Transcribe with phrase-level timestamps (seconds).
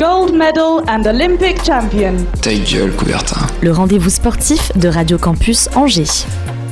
[0.00, 2.14] Gold medal and Olympic champion.
[2.40, 3.46] Ta gueule, Coubertin.
[3.60, 6.24] le rendez-vous sportif de Radio Campus Angers.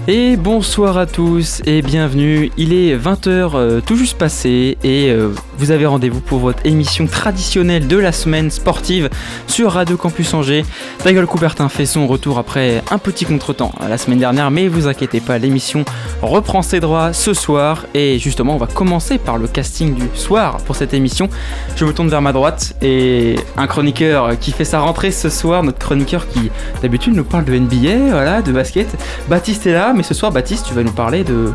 [0.06, 2.50] Et bonsoir à tous et bienvenue.
[2.56, 7.89] Il est 20h tout juste passé et euh, vous avez rendez-vous pour votre émission traditionnelle
[7.89, 9.11] de la semaine sportive
[9.49, 10.65] sur Radio Campus Angers.
[11.05, 15.21] Gueule Coubertin fait son retour après un petit contretemps la semaine dernière, mais vous inquiétez
[15.21, 15.85] pas, l'émission
[16.23, 20.59] reprend ses droits ce soir et justement on va commencer par le casting du soir
[20.59, 21.29] pour cette émission.
[21.75, 25.65] Je me tourne vers ma droite et un chroniqueur qui fait sa rentrée ce soir,
[25.65, 26.51] notre chroniqueur qui
[26.83, 28.89] d'habitude nous parle de NBA, voilà, de basket.
[29.29, 31.53] Baptiste est là, mais ce soir Baptiste tu vas nous parler de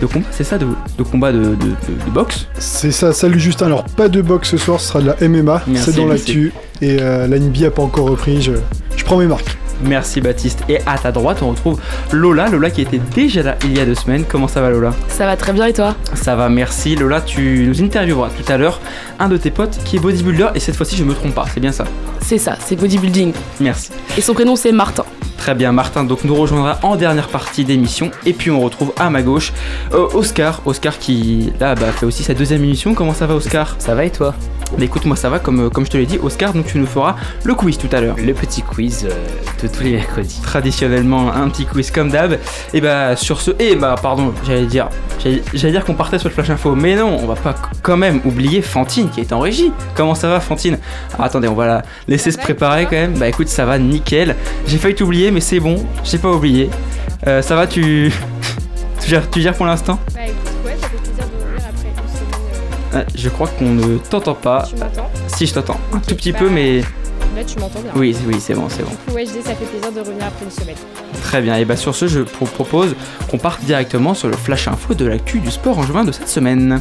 [0.00, 0.66] de combat, c'est ça, de,
[0.98, 2.46] de combat de, de- de- de boxe.
[2.58, 3.66] C'est ça, salut Justin.
[3.66, 6.52] Alors, pas de boxe ce soir, ce sera de la MMA, c'est dans l'actu.
[6.80, 8.52] Et euh, la NBA a pas encore repris, je,
[8.96, 9.56] je prends mes marques.
[9.82, 10.62] Merci Baptiste.
[10.68, 11.80] Et à ta droite on retrouve
[12.12, 14.24] Lola, Lola qui était déjà là il y a deux semaines.
[14.28, 14.92] Comment ça va Lola?
[15.08, 15.94] Ça va très bien et toi?
[16.14, 16.96] Ça va, merci.
[16.96, 18.80] Lola, tu nous intervieweras tout à l'heure
[19.18, 21.60] un de tes potes qui est bodybuilder et cette fois-ci je me trompe pas, c'est
[21.60, 21.84] bien ça?
[22.20, 23.32] C'est ça, c'est bodybuilding.
[23.60, 23.90] Merci.
[24.16, 25.04] Et son prénom c'est Martin.
[25.38, 28.12] Très bien, Martin donc nous rejoindra en dernière partie d'émission.
[28.24, 29.52] Et puis on retrouve à ma gauche
[29.92, 30.62] euh, Oscar.
[30.66, 32.94] Oscar qui là bah, fait aussi sa deuxième émission.
[32.94, 33.74] Comment ça va Oscar?
[33.80, 34.34] Ça va et toi?
[34.78, 36.78] Bah écoute moi ça va comme, euh, comme je te l'ai dit Oscar donc tu
[36.78, 38.14] nous feras le quiz tout à l'heure.
[38.24, 39.10] Le petit quiz euh,
[39.60, 40.40] de tous les mercredis.
[40.42, 42.38] Traditionnellement un petit quiz comme d'hab.
[42.74, 43.50] Et bah sur ce.
[43.58, 44.88] Et bah pardon, j'allais dire.
[45.54, 46.74] J'allais dire qu'on partait sur le flash info.
[46.74, 49.72] Mais non, on va pas quand même oublier Fantine qui est en régie.
[49.94, 50.78] Comment ça va Fantine?
[51.18, 53.14] Ah, Attendez, on va la laisser se préparer quand même.
[53.18, 54.36] Bah écoute, ça va nickel.
[54.66, 56.70] J'ai failli t'oublier, mais c'est bon, j'ai pas oublié.
[57.26, 58.12] Euh, ça va, tu.
[59.00, 59.98] tu, gères, tu gères pour l'instant?
[60.14, 62.08] Bah écoute, ouais, ça fait plaisir de revenir après une
[62.92, 63.06] semaine.
[63.06, 64.62] Ah, Je crois qu'on ne t'entend pas.
[64.62, 65.10] euh, tu m'entends?
[65.28, 65.80] Si, je t'entends.
[65.92, 66.82] Un tout petit bah, peu, mais.
[67.36, 67.92] Là, tu m'entends bien.
[67.96, 68.90] Oui, oui, c'est bon, c'est bon.
[68.90, 70.76] Du coup, ouais, je dis, ça fait plaisir de revenir après une semaine.
[71.22, 72.94] Très bien, et bah sur ce, je pro- propose
[73.30, 76.28] qu'on parte directement sur le flash info de l'actu du sport en juin de cette
[76.28, 76.80] semaine.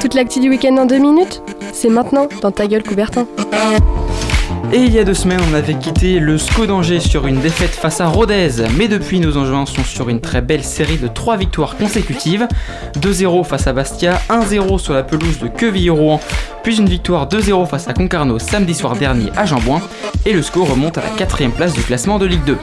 [0.00, 1.42] Toute l'actu du week-end en deux minutes
[1.72, 3.26] C'est maintenant dans ta gueule Coubertin.
[4.72, 7.70] Et il y a deux semaines, on avait quitté le SCO d'Angers sur une défaite
[7.70, 11.36] face à Rodez, mais depuis, nos Angevins sont sur une très belle série de trois
[11.36, 12.46] victoires consécutives
[13.00, 16.20] 2-0 face à Bastia, 1-0 sur la pelouse de Quevilly-Rouen,
[16.62, 19.80] puis une victoire 2-0 face à Concarneau samedi soir dernier à Jambouin,
[20.24, 22.56] et le SCO remonte à la quatrième place du classement de Ligue 2.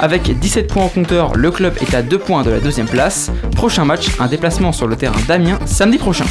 [0.00, 3.30] Avec 17 points en compteur, le club est à 2 points de la deuxième place.
[3.54, 6.26] Prochain match, un déplacement sur le terrain d'Amiens samedi prochain.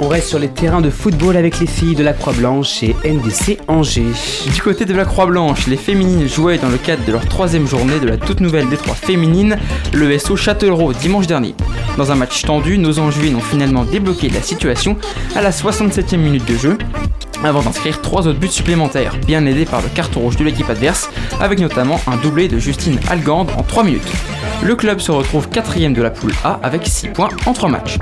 [0.00, 3.58] On reste sur les terrains de football avec les filles de la Croix-Blanche et NDC
[3.68, 4.12] Angers.
[4.52, 8.00] Du côté de la Croix-Blanche, les féminines jouaient dans le cadre de leur troisième journée
[8.00, 9.56] de la toute nouvelle Détroit féminine,
[9.92, 11.54] le SO Châtellerault dimanche dernier.
[11.96, 14.96] Dans un match tendu, nos Angevines ont finalement débloqué la situation
[15.36, 16.76] à la 67e minute de jeu,
[17.44, 21.10] avant d'inscrire trois autres buts supplémentaires, bien aidés par le carton rouge de l'équipe adverse,
[21.40, 24.12] avec notamment un doublé de Justine Algande en 3 minutes.
[24.62, 27.98] Le club se retrouve quatrième de la poule A avec 6 points en 3 matchs.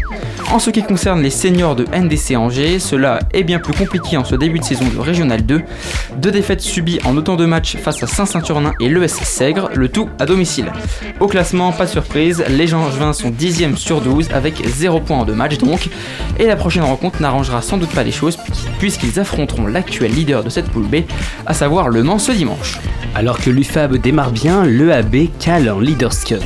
[0.52, 4.24] En ce qui concerne les seniors de NDC Angers, cela est bien plus compliqué en
[4.24, 5.62] ce début de saison de Régional 2.
[6.18, 10.10] Deux défaites subies en autant de matchs face à Saint-Saturnin et l'ES Sègre, le tout
[10.18, 10.70] à domicile.
[11.20, 15.24] Au classement, pas de surprise, les Angevins sont 10e sur 12 avec 0 points en
[15.24, 15.88] deux matchs donc.
[16.38, 18.36] Et la prochaine rencontre n'arrangera sans doute pas les choses
[18.78, 20.96] puisqu'ils affronteront l'actuel leader de cette poule B,
[21.46, 22.79] à savoir Le Mans ce dimanche.
[23.14, 26.43] Alors que l'UFAB démarre bien, l'EAB cale en Leaders Cup.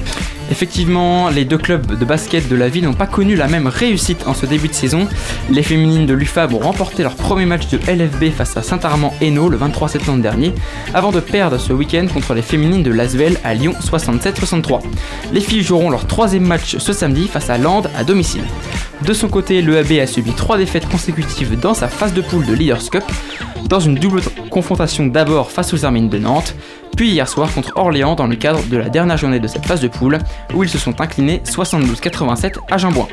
[0.50, 4.26] Effectivement, les deux clubs de basket de la ville n'ont pas connu la même réussite
[4.26, 5.08] en ce début de saison.
[5.50, 9.56] Les féminines de l'UFAB ont remporté leur premier match de LFB face à Saint-Armand-Hainaut le
[9.56, 10.52] 23 septembre dernier,
[10.94, 14.82] avant de perdre ce week-end contre les féminines de Lasvel à Lyon 67-63.
[15.32, 18.44] Les filles joueront leur troisième match ce samedi face à Land à domicile.
[19.04, 22.54] De son côté, l'EAB a subi trois défaites consécutives dans sa phase de poule de
[22.54, 23.04] Leaders Cup,
[23.68, 26.54] dans une double confrontation d'abord face aux Hermines de Nantes,
[26.96, 29.82] puis hier soir contre Orléans dans le cadre de la dernière journée de cette phase
[29.82, 30.18] de poule,
[30.54, 33.06] où ils se sont inclinés 72-87 à Jambouin.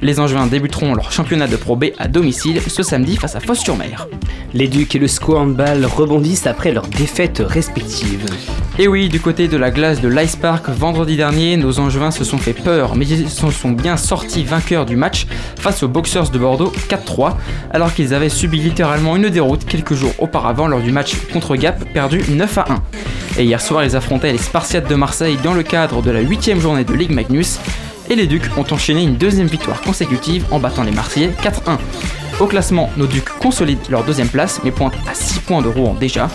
[0.00, 4.06] Les Angevins débuteront leur championnat de Pro B à domicile ce samedi face à Fos-sur-Mer.
[4.52, 8.26] Les Ducs et le SCO Handball rebondissent après leurs défaites respectives.
[8.78, 12.22] Et oui, du côté de la glace de l'Ice Park, vendredi dernier, nos Angevins se
[12.22, 15.26] sont fait peur, mais ils se sont bien sortis vainqueurs du match
[15.56, 17.34] face aux Boxers de Bordeaux 4-3,
[17.72, 21.84] alors qu'ils avaient subi littéralement une déroute quelques jours auparavant lors du match contre Gap
[21.92, 22.82] perdu 9 à 1.
[23.36, 26.60] Et hier soir, ils affrontaient les Spartiates de Marseille dans le cadre de la 8
[26.60, 27.58] journée de Ligue Magnus.
[28.08, 31.78] et les Ducs ont enchaîné une deuxième victoire consécutive en battant les Marseillais 4-1.
[32.38, 35.96] Au classement, nos Ducs consolident leur deuxième place mais pointent à 6 points de Rouen
[35.98, 36.28] déjà.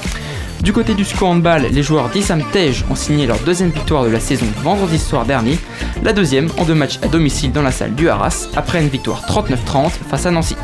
[0.61, 4.09] Du côté du SCO handball, les joueurs d'Issam Tej ont signé leur deuxième victoire de
[4.09, 5.57] la saison vendredi soir dernier,
[6.03, 9.21] la deuxième en deux matchs à domicile dans la salle du Arras, après une victoire
[9.25, 10.57] 39-30 face à Nancy.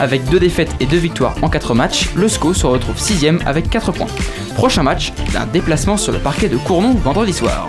[0.00, 3.70] Avec deux défaites et deux victoires en quatre matchs, le SCO se retrouve sixième avec
[3.70, 4.08] 4 points.
[4.56, 7.68] Prochain match, un déplacement sur le parquet de Cournon vendredi soir.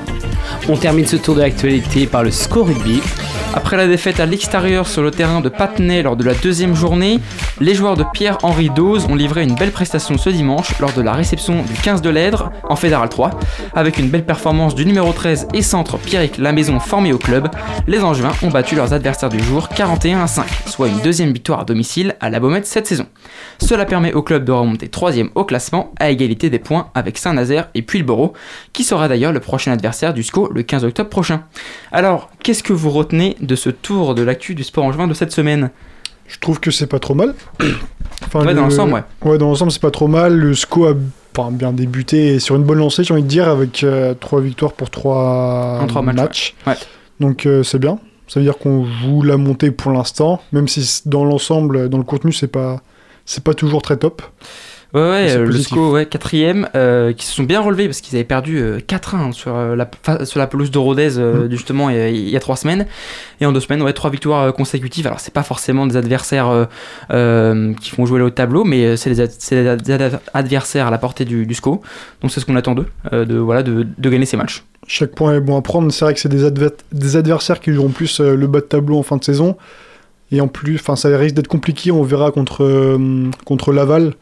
[0.70, 3.02] On termine ce tour de l'actualité par le score rugby.
[3.54, 7.20] Après la défaite à l'extérieur sur le terrain de Patnay lors de la deuxième journée,
[7.60, 11.14] les joueurs de Pierre-Henri Dose ont livré une belle prestation ce dimanche lors de la
[11.14, 13.32] réception du 15 de l'Aidre en Fédéral 3.
[13.74, 17.50] Avec une belle performance du numéro 13 et centre Pierrick Lamaison formé au club,
[17.88, 21.62] les Angevins ont battu leurs adversaires du jour 41 à 5, soit une deuxième victoire
[21.62, 23.08] à domicile à la Baumette cette saison.
[23.60, 27.70] Cela permet au club de remonter troisième au classement à égalité des points avec Saint-Nazaire
[27.74, 28.34] et Puy-le-Borough,
[28.74, 31.44] qui sera d'ailleurs le prochain adversaire du SCO le 15 octobre prochain.
[31.92, 35.32] Alors, qu'est-ce que vous retenez de ce tour de l'actu du sport angevin de cette
[35.32, 35.72] semaine?
[36.28, 37.34] Je trouve que c'est pas trop mal.
[38.26, 39.04] Enfin, ouais, dans l'ensemble, ouais.
[39.24, 40.36] Ouais, dans l'ensemble, c'est pas trop mal.
[40.36, 40.94] Le SCO a
[41.38, 44.42] enfin, bien débuté et sur une bonne lancée, j'ai envie de dire, avec euh, trois
[44.42, 46.16] victoires pour trois, trois matchs.
[46.16, 46.56] matchs.
[46.66, 46.74] Ouais.
[47.20, 48.00] Donc euh, c'est bien.
[48.28, 52.04] Ça veut dire qu'on joue la montée pour l'instant, même si dans l'ensemble, dans le
[52.04, 52.82] contenu, c'est pas,
[53.26, 54.22] c'est pas toujours très top.
[54.94, 58.16] Ouais, ouais, euh, le SCO, ouais, quatrième, euh, qui se sont bien relevés parce qu'ils
[58.16, 59.90] avaient perdu euh, 4-1 sur, la,
[60.24, 61.52] sur la pelouse de Rodez, mmh.
[61.52, 62.86] justement, il, y a trois semaines.
[63.42, 65.06] Et en deux semaines, ouais, trois victoires consécutives.
[65.06, 66.68] Alors, c'est pas forcément des adversaires
[67.10, 71.46] qui font jouer le haut tableau, mais c'est des, des, adversaires à la portée du,
[71.46, 71.82] du SCO.
[72.22, 74.64] Donc, c'est ce qu'on attend d'eux, de, voilà, de, de, gagner ces matchs.
[74.88, 75.92] Chaque point est bon à prendre.
[75.92, 78.98] C'est vrai que c'est des, adver des adversaires qui joueront plus le bas de tableau
[78.98, 79.58] en fin de saison.
[80.32, 81.92] Et en plus, ça risque d'être compliqué.
[81.92, 82.98] On verra contre,
[83.46, 84.14] contre Laval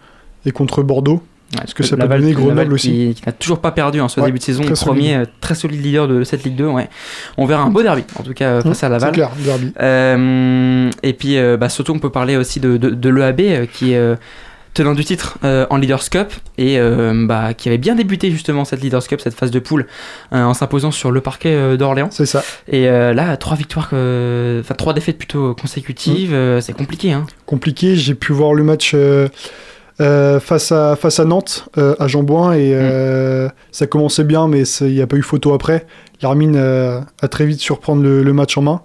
[0.45, 1.21] et contre Bordeaux.
[1.53, 2.89] Ouais, Parce que ça peut donner Grenoble aussi.
[2.89, 5.02] Qui, qui n'a toujours pas perdu en hein, ce Ouais, début de saison, très premier
[5.14, 5.18] solide.
[5.19, 6.66] euh, très solide leader de cette Ligue 2.
[6.66, 6.90] Ouais.
[7.37, 9.09] On verra un beau derby, en tout cas face à Laval.
[9.09, 9.71] C'est clair, derby.
[9.80, 13.66] Euh, et puis euh, bah, surtout on peut parler aussi de, de, de l'EAB euh,
[13.71, 14.16] qui est euh,
[14.73, 18.66] tenant du titre euh, en Leaders Cup et euh, bah, qui avait bien débuté justement
[18.66, 19.85] cette Leaders Cup, cette phase de poule
[20.33, 22.09] euh, en s'imposant sur le parquet euh, d'Orléans.
[22.11, 22.44] C'est ça.
[22.68, 27.11] Et euh, là, trois victoires, euh, enfin trois défaites plutôt consécutives, euh, c'est compliqué.
[27.14, 27.25] Hein.
[27.45, 27.95] Compliqué.
[27.95, 28.94] J'ai pu voir le match
[30.02, 34.64] euh, face, à, face à Nantes, euh, à Jean-Bouin, et euh, ça commençait bien, mais
[34.81, 35.85] il n'y a pas eu photo après.
[36.21, 38.81] L'Armine a très vite surprendre le, le match en main.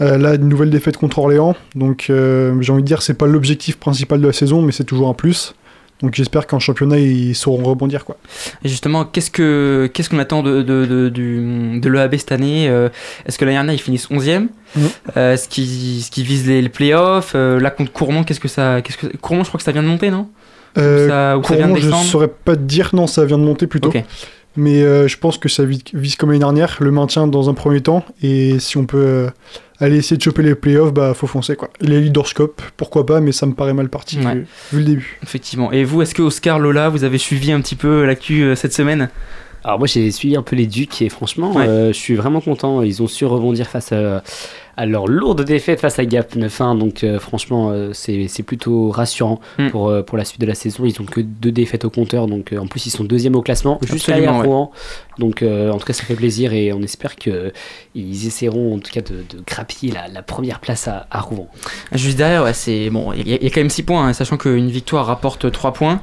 [0.00, 1.54] Là, une nouvelle défaite contre Orléans.
[1.74, 5.10] Donc, j'ai envie de dire, c'est pas l'objectif principal de la saison, mais c'est toujours
[5.10, 5.54] un plus.
[6.02, 8.04] Donc, j'espère qu'en championnat, ils sauront rebondir.
[8.04, 8.16] Quoi.
[8.64, 12.88] Et justement, qu'est-ce que qu'est-ce qu'on attend de, de, de, l'EAB cette année Euh,
[13.26, 14.88] Est-ce que l'année dernière ils finissent 11e Mhm.
[15.16, 18.96] Euh, Est-ce qu'ils visent les, les playoffs Euh, Là contre Courmont, qu'est-ce que ça qu'est-ce
[18.98, 20.28] que Courmont, je crois que ça vient de monter, non?
[20.78, 23.38] Euh, ça, ou ça vient Courmont, de je saurais pas te dire, non, ça vient
[23.38, 23.92] de monter plutôt.
[24.56, 27.80] Mais euh, je pense que ça vise, comme l'année dernière, le maintien dans un premier
[27.80, 28.04] temps.
[28.22, 29.30] Et si on peut euh,
[29.78, 31.70] aller essayer de choper les playoffs, bah faut foncer quoi.
[31.80, 34.34] Les Leaders Cup, pourquoi pas, mais ça me paraît mal parti Ouais.
[34.34, 35.18] vu, vu le début.
[35.22, 35.70] Effectivement.
[35.70, 38.72] Et vous, est-ce que Oscar Lola, vous avez suivi un petit peu l'actu euh, cette
[38.72, 39.08] semaine?
[39.62, 41.68] Alors moi j'ai suivi un peu les Ducs et franchement Ouais.
[41.68, 42.80] euh, je suis vraiment content.
[42.82, 44.22] Ils ont su rebondir face à,
[44.76, 46.78] à leur lourde défaite face à Gap 9-1.
[46.78, 49.68] Donc euh, franchement euh, c'est plutôt rassurant Mm.
[49.70, 50.84] pour, euh, pour la suite de la saison.
[50.84, 52.26] Ils ont que deux défaites au compteur.
[52.26, 53.78] Donc euh, en plus ils sont deuxième au classement.
[53.82, 54.46] Juste derrière ouais.
[54.46, 54.70] Rouen.
[55.18, 57.52] Donc en tout cas ça fait plaisir et on espère que
[57.94, 61.48] ils essaieront en tout cas de, de grappiller la, la première place à, à Rouen.
[61.92, 63.12] Juste derrière, ouais, c'est bon.
[63.12, 65.50] Il y, a- il y a quand même 6 points, hein, sachant qu'une victoire rapporte
[65.50, 66.00] 3 points.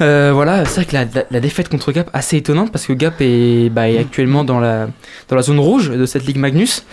[0.00, 3.70] Euh, voilà, c'est vrai que la, défaite contre Gap assez étonnante parce que Gap est,
[3.70, 4.88] bah, actuellement dans la,
[5.40, 6.84] zone rouge de cette Ligue Magnus.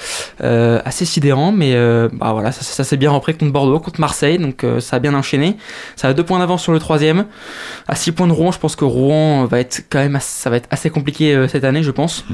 [0.42, 4.38] Euh, assez sidérant, mais euh, bah, voilà, ça, s'est bien repris contre Bordeaux, contre Marseille,
[4.38, 5.58] donc euh, ça a bien enchaîné.
[5.96, 7.26] Ça a 2 points d'avance sur le troisième.
[7.88, 10.58] À 6 points de Rouen, je pense que Rouen va être quand même ça va
[10.58, 12.26] être assez compliqué cette année, je pense.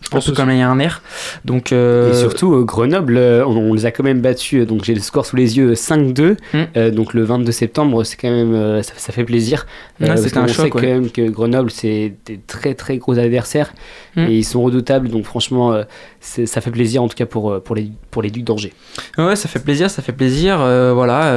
[0.00, 1.02] Je pense que il y a un air.
[1.44, 4.66] Donc, euh, Et surtout, euh, Grenoble, euh, on, on les a quand même battus.
[4.66, 6.36] Donc j'ai le score sous les yeux 5-2.
[6.54, 6.58] Mm.
[6.76, 9.66] Euh, donc le 22 septembre, c'est quand même, ça, ça fait plaisir.
[10.00, 10.16] Ouais, qu'on un
[10.48, 10.86] sait choc, quand ouais.
[10.86, 13.72] même que Grenoble, c'est des très très gros adversaires
[14.16, 14.20] Mm.
[14.28, 15.08] et ils sont redoutables.
[15.08, 15.78] Donc franchement,
[16.20, 18.72] c'est- ça fait plaisir en tout cas pour, pour, les, pour les Ducs d'Angers.
[19.18, 20.58] Ouais, ça fait plaisir, ça fait plaisir,
[20.94, 21.34] voilà.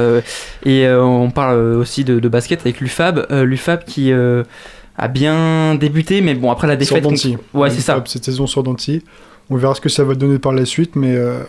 [0.64, 4.12] et on parle aussi de, de basket avec l'UFAB, l'UFAB qui
[4.96, 7.38] a bien débuté, mais bon après la Sur défaite.
[7.54, 8.02] Ouais, c'est ça.
[8.06, 9.02] Cette saison sur Dancy.
[9.50, 11.42] On verra ce que ça va donner par la suite, mais euh,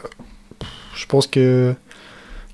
[0.95, 1.73] je pense que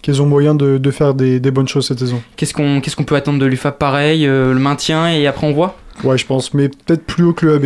[0.02, 2.22] qu'ils ont moyen de, de faire des, des bonnes choses cette saison.
[2.36, 5.54] Qu'est-ce qu'on qu'est-ce qu'on peut attendre de l'UFAB pareil, euh, le maintien et après on
[5.54, 5.78] voit?
[6.04, 7.66] Ouais, je pense, mais peut-être plus haut que le AB.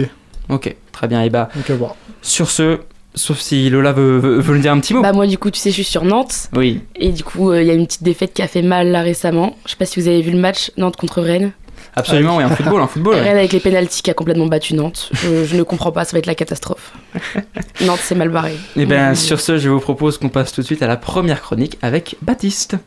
[0.50, 1.22] Ok, très bien.
[1.22, 1.96] Et bah Donc à voir.
[2.22, 2.80] sur ce,
[3.16, 5.02] sauf si Lola veut, veut, dire un petit mot.
[5.02, 6.82] Bah moi du coup tu sais je suis sur Nantes oui.
[6.96, 9.02] et du coup euh, il y a une petite défaite qui a fait mal là
[9.02, 9.56] récemment.
[9.66, 11.52] Je sais pas si vous avez vu le match Nantes contre Rennes.
[11.96, 13.16] Absolument, oui, en football, en football.
[13.16, 15.10] Rennes avec les pénalties qui a complètement battu Nantes.
[15.14, 16.94] Je, je ne comprends pas, ça va être la catastrophe.
[17.82, 18.56] Nantes, c'est mal barré.
[18.76, 21.42] Et bien, sur ce, je vous propose qu'on passe tout de suite à la première
[21.42, 22.78] chronique avec Baptiste.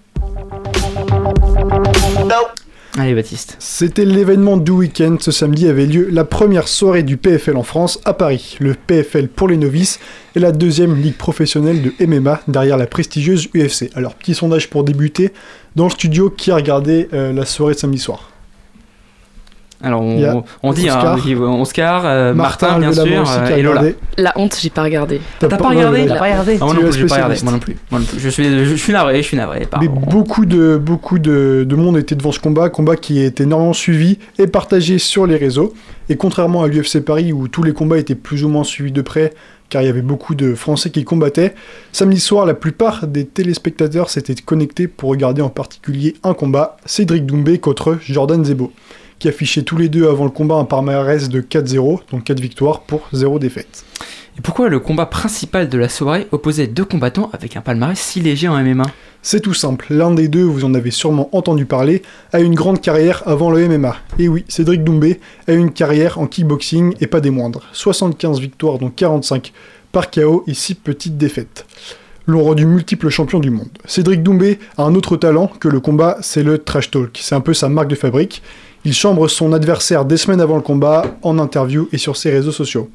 [2.99, 3.57] Allez, Baptiste.
[3.59, 5.19] C'était l'événement du week-end.
[5.21, 8.57] Ce samedi avait lieu la première soirée du PFL en France à Paris.
[8.59, 10.01] Le PFL pour les novices
[10.35, 13.91] est la deuxième ligue professionnelle de MMA derrière la prestigieuse UFC.
[13.95, 15.33] Alors, petit sondage pour débuter.
[15.77, 18.31] Dans le studio, qui a regardé euh, la soirée de samedi soir?
[19.83, 21.07] Alors, on, on dit Oscar.
[21.15, 23.81] hein, qui- Oscar, euh, Martin, Martin, bien sûr, aussi, qui a euh, et Lola.
[23.81, 23.97] regardé.
[24.17, 25.21] La honte, j'ai pas regardé.
[25.39, 27.37] T'as pas regardé T'as pas regardé Ah, moi non plus, j'ai pas regardé.
[27.37, 27.45] spécialiste.
[27.45, 27.77] Moi non plus.
[27.91, 28.19] Moi non plus.
[28.19, 29.67] Je suis, je suis navré, je suis navré.
[29.81, 33.75] Mais beaucoup de, beaucoup de, de monde était devant ce combat, combat qui est énormément
[33.75, 35.75] suivi et partagé sur les réseaux.
[36.09, 39.03] Et contrairement à l'UFC Paris où tous les combats étaient plus ou moins suivis de
[39.03, 39.33] près,
[39.69, 41.55] car il y avait beaucoup de Français qui combattaient,
[41.93, 47.27] samedi soir, la plupart des téléspectateurs s'étaient connectés pour regarder en particulier un combat, Cédric
[47.27, 48.73] Doumbé contre Jordan Zebo,
[49.19, 52.81] qui affichaient tous les deux avant le combat un palmarès de 4-0, donc 4 victoires
[52.81, 53.85] pour 0 défaite.
[54.39, 58.21] Et pourquoi le combat principal de la soirée opposait deux combattants avec un palmarès si
[58.21, 58.85] léger en MMA
[59.23, 62.03] C'est tout simple, l'un des deux, vous en avez sûrement entendu parler,
[62.35, 63.97] a une grande carrière avant le MMA.
[64.19, 67.63] Et oui, Cédric Doumbé a une carrière en kickboxing et pas des moindres.
[67.73, 69.53] 75 victoires dont 45
[69.91, 71.65] par KO et 6 petites défaites.
[72.27, 73.71] L'ont rendu multiple champion du monde.
[73.87, 77.17] Cédric Doumbé a un autre talent que le combat, c'est le trash talk.
[77.23, 78.43] C'est un peu sa marque de fabrique.
[78.87, 82.53] Il chambre son adversaire des semaines avant le combat, en interview et sur ses réseaux
[82.53, 82.89] sociaux.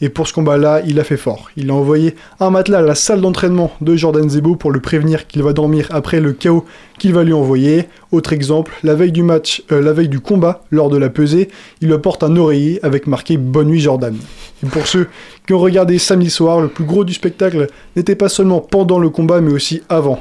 [0.00, 1.50] Et pour ce combat-là, il a fait fort.
[1.56, 5.26] Il a envoyé un matelas à la salle d'entraînement de Jordan Zebo pour le prévenir
[5.26, 6.64] qu'il va dormir après le chaos
[7.00, 7.88] qu'il va lui envoyer.
[8.12, 11.48] Autre exemple, la veille du match, euh, la veille du combat, lors de la pesée,
[11.80, 14.16] il lui apporte un oreiller avec marqué Bonne nuit Jordan.
[14.64, 15.08] Et pour ceux
[15.44, 19.10] qui ont regardé samedi soir, le plus gros du spectacle n'était pas seulement pendant le
[19.10, 20.20] combat, mais aussi avant.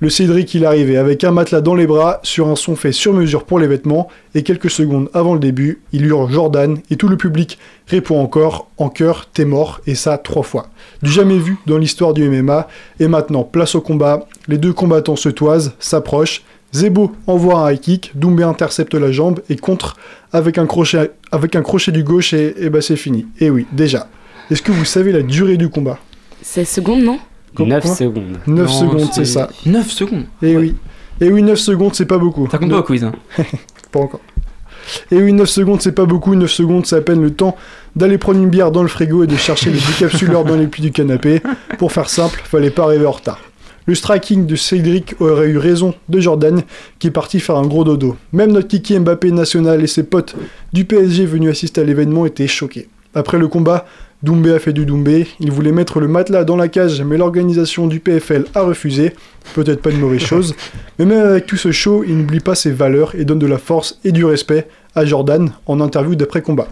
[0.00, 3.12] Le Cédric, il arrivait avec un matelas dans les bras, sur un son fait sur
[3.12, 7.08] mesure pour les vêtements, et quelques secondes avant le début, il hurle Jordan, et tout
[7.08, 10.68] le public répond encore, en chœur, t'es mort, et ça trois fois.
[11.02, 12.68] Du jamais vu dans l'histoire du MMA,
[13.00, 17.80] et maintenant, place au combat, les deux combattants se toisent, s'approchent, Zebo envoie un high
[17.80, 19.96] kick, Doumbé intercepte la jambe, et contre
[20.32, 23.26] avec un crochet, avec un crochet du gauche, et, et bah c'est fini.
[23.40, 24.06] Et oui, déjà.
[24.48, 25.98] Est-ce que vous savez la durée du combat?
[26.42, 27.18] 16 secondes, non?
[27.58, 28.38] 9 Quoi secondes.
[28.46, 29.48] 9 Non, secondes, c'est ça.
[29.66, 30.74] 9 secondes Et oui.
[31.20, 32.48] Et oui, 9 secondes, c'est pas beaucoup.
[32.50, 33.04] Ça compte pas au quiz.
[33.04, 33.12] Hein.
[33.90, 34.20] Pas encore.
[35.10, 36.34] Et oui, 9 secondes, c'est pas beaucoup.
[36.34, 37.56] 9 secondes, c'est à peine le temps
[37.96, 40.82] d'aller prendre une bière dans le frigo et de chercher les décapsuleurs dans les plis
[40.82, 41.42] du canapé.
[41.78, 43.40] Pour faire simple, fallait pas arriver en retard.
[43.86, 46.62] Le striking de Cédric aurait eu raison de Jordan,
[46.98, 48.16] qui est parti faire un gros dodo.
[48.34, 50.36] Même notre Kiki Mbappé national et ses potes
[50.74, 52.88] du PSG venus assister à l'événement étaient choqués.
[53.14, 53.86] Après le combat,
[54.24, 57.86] Doumbé a fait du Doumbé, il voulait mettre le matelas dans la cage, mais l'organisation
[57.86, 59.12] du PFL a refusé.
[59.54, 60.56] Peut-être pas une mauvaise chose,
[60.98, 63.58] mais même avec tout ce show, il n'oublie pas ses valeurs et donne de la
[63.58, 66.66] force et du respect à Jordan en interview d'après-combat.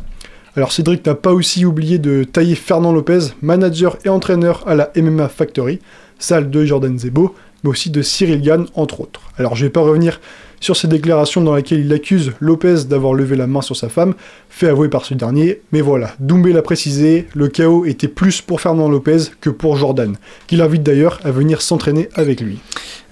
[0.56, 4.90] Alors Cédric n'a pas aussi oublié de tailler Fernand Lopez, manager et entraîneur à la
[4.96, 5.78] MMA Factory,
[6.18, 9.20] salle de Jordan Zebo, mais aussi de Cyril Gann, entre autres.
[9.38, 10.20] Alors je vais pas revenir
[10.66, 14.14] sur ses déclarations dans lesquelles il accuse Lopez d'avoir levé la main sur sa femme,
[14.50, 18.60] fait avouer par ce dernier, mais voilà, Doumbé l'a précisé, le chaos était plus pour
[18.60, 20.16] Fernand Lopez que pour Jordan,
[20.48, 22.58] qu'il invite d'ailleurs à venir s'entraîner avec lui.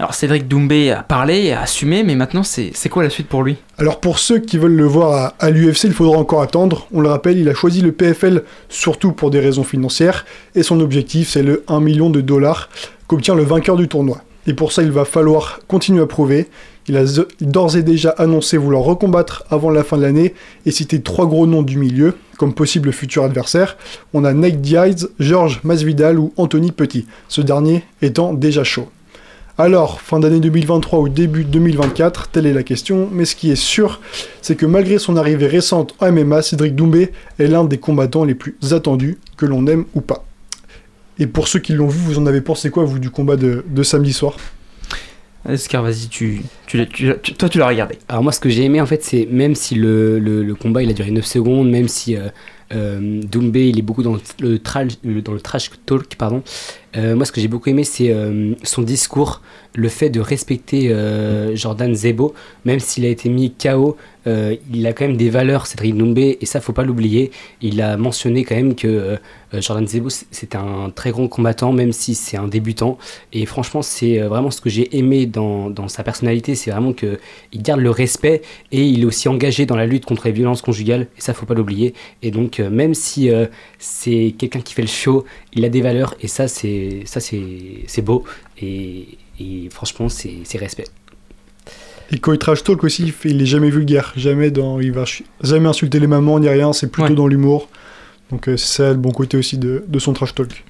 [0.00, 3.54] Alors Cédric Doumbé a parlé, a assumé, mais maintenant c'est quoi la suite pour lui?
[3.78, 6.88] Alors pour ceux qui veulent le voir à, à l'UFC, il faudra encore attendre.
[6.92, 10.80] On le rappelle, il a choisi le PFL surtout pour des raisons financières, et son
[10.80, 12.68] objectif c'est le 1 million de dollars
[13.06, 14.22] qu'obtient le vainqueur du tournoi.
[14.46, 16.48] Et pour ça, il va falloir continuer à prouver.
[16.86, 17.04] Il a
[17.40, 20.34] d'ores et déjà annoncé vouloir recombattre avant la fin de l'année
[20.66, 23.78] et cité trois gros noms du milieu comme possible futur adversaire.
[24.12, 28.88] On a Nate Diaz, Georges Masvidal ou Anthony Petit, ce dernier étant déjà chaud.
[29.56, 33.56] Alors, fin d'année 2023 ou début 2024, telle est la question, mais ce qui est
[33.56, 34.00] sûr,
[34.42, 38.34] c'est que malgré son arrivée récente en MMA, Cédric Doumbé est l'un des combattants les
[38.34, 40.24] plus attendus, que l'on aime ou pas.
[41.18, 43.64] Et pour ceux qui l'ont vu, vous en avez pensé quoi, vous, du combat de,
[43.68, 44.36] de samedi soir?
[45.46, 47.98] Oscar, vas-y, tu, tu, tu tu- toi tu l'as regardé.
[48.08, 50.82] Alors moi ce que j'ai aimé en fait c'est même si le, le, le combat
[50.82, 52.28] il a duré 9 secondes, même si euh,
[52.72, 56.42] euh, Doumbé il est beaucoup dans le, trash, le- dans le trash talk, pardon,
[56.96, 59.42] euh, moi ce que j'ai beaucoup aimé c'est euh, son discours,
[59.74, 64.86] le fait de respecter euh, Jordan Zebo, même s'il a été mis KO, euh, il
[64.86, 68.44] a quand même des valeurs Cédric Doumbé et ça faut pas l'oublier, il a mentionné
[68.44, 69.16] quand même que euh,
[69.60, 72.96] Jordan Zebo c'est- un très grand combattant même si c'est un débutant.
[73.32, 77.18] Et franchement c'est vraiment ce que j'ai aimé dans, sa personnalité, c'est vraiment que
[77.52, 80.62] il garde le respect et il est aussi engagé dans la lutte contre les violences
[80.62, 81.08] conjugales.
[81.18, 81.94] Et ça faut pas l'oublier.
[82.22, 83.30] Et donc même si
[83.78, 86.14] c'est quelqu'un qui fait le show il a des valeurs.
[86.20, 88.24] Et ça c'est ça c'est beau.
[88.62, 90.84] Et, et franchement c'est c'est respect
[92.12, 94.12] Et quand il trash talk aussi, il, fait- il est jamais vulgaire.
[94.16, 95.04] Jamais dans, il va
[95.42, 96.72] jamais insulter les mamans ni rien.
[96.72, 97.14] C'est plutôt Ouais.
[97.14, 97.68] dans l'humour.
[98.30, 100.64] Donc euh, c'est ça le bon côté aussi de, de son trash talk.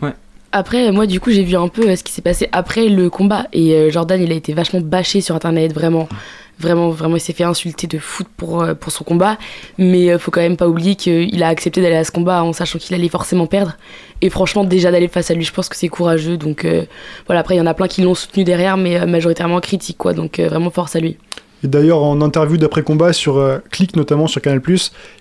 [0.52, 3.10] Après, moi, du coup, j'ai vu un peu euh, ce qui s'est passé après le
[3.10, 3.48] combat.
[3.52, 6.08] Et euh, Jordan, il a été vachement bâché sur Internet, vraiment.
[6.58, 9.38] Vraiment, vraiment, il s'est fait insulter de foot pour, euh, pour son combat.
[9.78, 12.52] Mais euh, faut quand même pas oublier qu'il a accepté d'aller à ce combat en
[12.52, 13.76] sachant qu'il allait forcément perdre.
[14.20, 16.36] Et franchement, déjà d'aller face à lui, je pense que c'est courageux.
[16.36, 16.84] Donc euh,
[17.26, 20.12] voilà, après, il y en a plein qui l'ont soutenu derrière, mais majoritairement critique, quoi.
[20.12, 21.16] Donc vraiment, force à lui.
[21.64, 24.60] Et d'ailleurs, en interview d'après-combat sur euh, Click, notamment sur Canal+,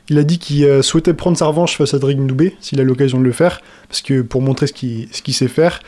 [0.09, 2.83] il a dit qu'il euh, souhaitait prendre sa revanche face à Drake Ndoubé, s'il a
[2.83, 5.79] l'occasion de le faire, parce que pour montrer ce qu'il ce qu'il sait faire.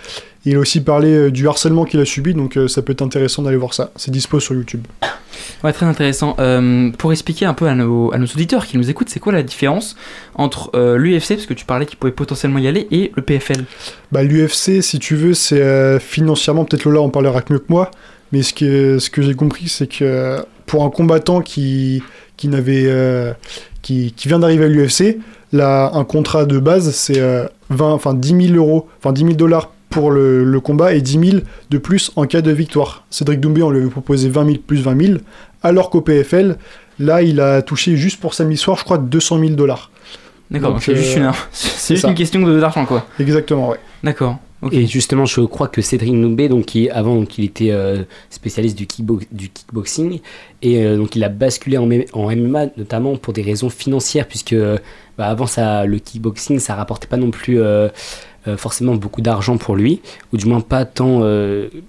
[0.45, 3.43] Il a aussi parlé euh, du harcèlement qu'il a subi, donc ça peut être intéressant
[3.43, 3.91] d'aller voir ça.
[3.95, 4.86] C'est dispo sur YouTube.
[5.63, 6.36] Ouais, très intéressant.
[6.39, 9.34] Euh, pour expliquer un peu à nos, à nos auditeurs qui nous écoutent, c'est quoi
[9.34, 9.95] la différence
[10.36, 13.65] entre euh, l'UFC, parce que tu parlais qu'il pouvait potentiellement y aller, et le PFL
[14.12, 17.91] Bah, L'UFC, si tu veux, c'est euh, financièrement, peut-être Lola en parlera mieux que moi,
[18.32, 22.01] mais ce que, ce que j'ai compris, c'est que pour un combattant qui,
[22.38, 23.34] qui, n'avait, euh,
[23.82, 25.17] qui, qui vient d'arriver à l'UFC,
[25.54, 29.34] là, un contrat de base, c'est euh, 20, enfin 10 000 euros, enfin 10 000
[29.34, 33.06] dollars pour le, le combat et 10 000 de plus en cas de victoire.
[33.10, 35.17] Cédric Doumbé, on lui avait proposé 20 000 plus 20 000,
[35.63, 36.58] alors qu'au PFL,
[36.99, 39.91] là, il a touché juste pour samedi soir, je crois, 200 000 dollars.
[40.51, 43.06] D'accord, donc c'est juste, euh, une, c'est juste une question de- d'argent, quoi.
[43.19, 43.80] Exactement, ouais.
[44.04, 44.38] D'accord.
[44.71, 48.86] Et justement, je crois que Cédric Noumbé, donc avant, donc, il était euh, spécialiste du,
[48.86, 50.19] kickbo- du kickboxing
[50.63, 54.54] et euh, donc il a basculé en, en MMA notamment pour des raisons financières puisque
[54.54, 54.78] euh,
[55.19, 57.60] bah, avant ça, le kickboxing, ça rapportait pas non plus
[58.58, 60.01] forcément beaucoup d'argent pour lui
[60.32, 61.21] ou du moins pas tant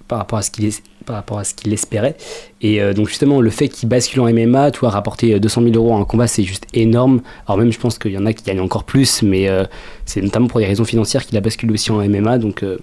[0.08, 2.16] par rapport à ce qu'il es- par rapport à ce qu'il espérait.
[2.60, 5.62] Et euh, donc justement, le fait qu'il bascule en MMA, tu vois, rapporter euh, 200
[5.62, 7.22] 000 euros à un combat, c'est juste énorme.
[7.46, 9.64] Alors même, je pense qu'il y en a qui gagnent encore plus, mais euh,
[10.04, 12.38] c'est notamment pour des raisons financières qu'il a basculé aussi en MMA.
[12.38, 12.78] Donc, euh,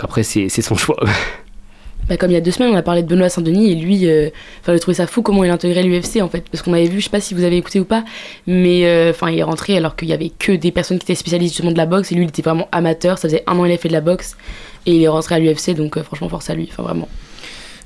[0.00, 0.96] après, c'est son choix.
[2.08, 4.06] Bah, comme il y a deux semaines, on a parlé de Benoît Saint-Denis et lui,
[4.06, 4.28] euh,
[4.60, 7.00] enfin, j'ai trouvé ça fou comment il intégrait l'UFC en fait, parce qu'on avait vu,
[7.00, 8.04] je sais pas si vous avez écouté ou pas,
[8.46, 11.14] mais euh, enfin, il est rentré alors qu'il y avait que des personnes qui étaient
[11.14, 13.16] spécialistes justement de la boxe et lui, il était vraiment amateur.
[13.16, 14.36] Ça faisait un an qu'il a fait de la boxe
[14.84, 16.68] et il est rentré à l'UFC, donc euh, franchement, force à lui.
[16.70, 17.08] Enfin, vraiment.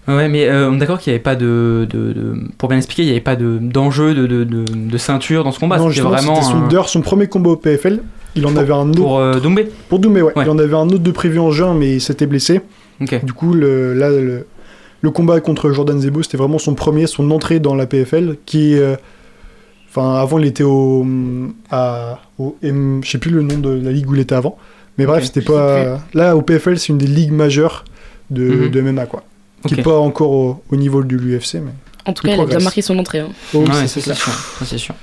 [0.09, 2.79] Ouais, mais euh, on est d'accord qu'il n'y avait pas de, de, de- Pour bien
[2.79, 5.77] expliquer, il n'y avait pas de- d'enjeu de, de, de, de ceinture dans ce combat.
[5.79, 6.35] non, justement, vraiment.
[6.37, 8.01] c'était son, un- son premier combat au PFL.
[8.35, 8.99] Il en avait un autre.
[9.01, 10.33] Pour euh, Doumbé Pour Doumé, ouais.
[10.37, 10.45] Ouais.
[10.45, 12.61] Il en avait un autre de prévu en juin, mais il s'était blessé.
[13.01, 13.25] Ok.
[13.25, 14.47] Du coup, le, là, le,
[15.03, 18.77] le combat contre Jordan Zebo, c'était vraiment son premier, son entrée dans la PFL, qui,
[18.79, 18.97] euh,
[19.91, 21.07] enfin, avant, il était au,
[21.71, 24.57] à, au M- je sais plus le nom de la ligue où il était avant,
[24.99, 27.85] mais bref, c'était pas, là, au PFL, c'est une des ligues majeures
[28.31, 28.69] de, Mhm.
[28.71, 29.23] de MMA, quoi,
[29.67, 29.79] qui Ok.
[29.81, 31.73] est pas encore au, au niveau de l'UFC, mais.
[32.07, 33.19] En tout cas, il a bien marqué son entrée.
[33.21, 33.29] hein.
[33.53, 34.95] Oh, Ouais, c'est sûr, ça, c'est sûr.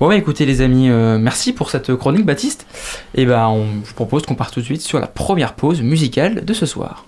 [0.00, 2.66] Bon bah écoutez les amis, euh, merci pour cette chronique Baptiste.
[3.14, 5.82] Et bah on, je vous propose qu'on parte tout de suite sur la première pause
[5.82, 7.06] musicale de ce soir.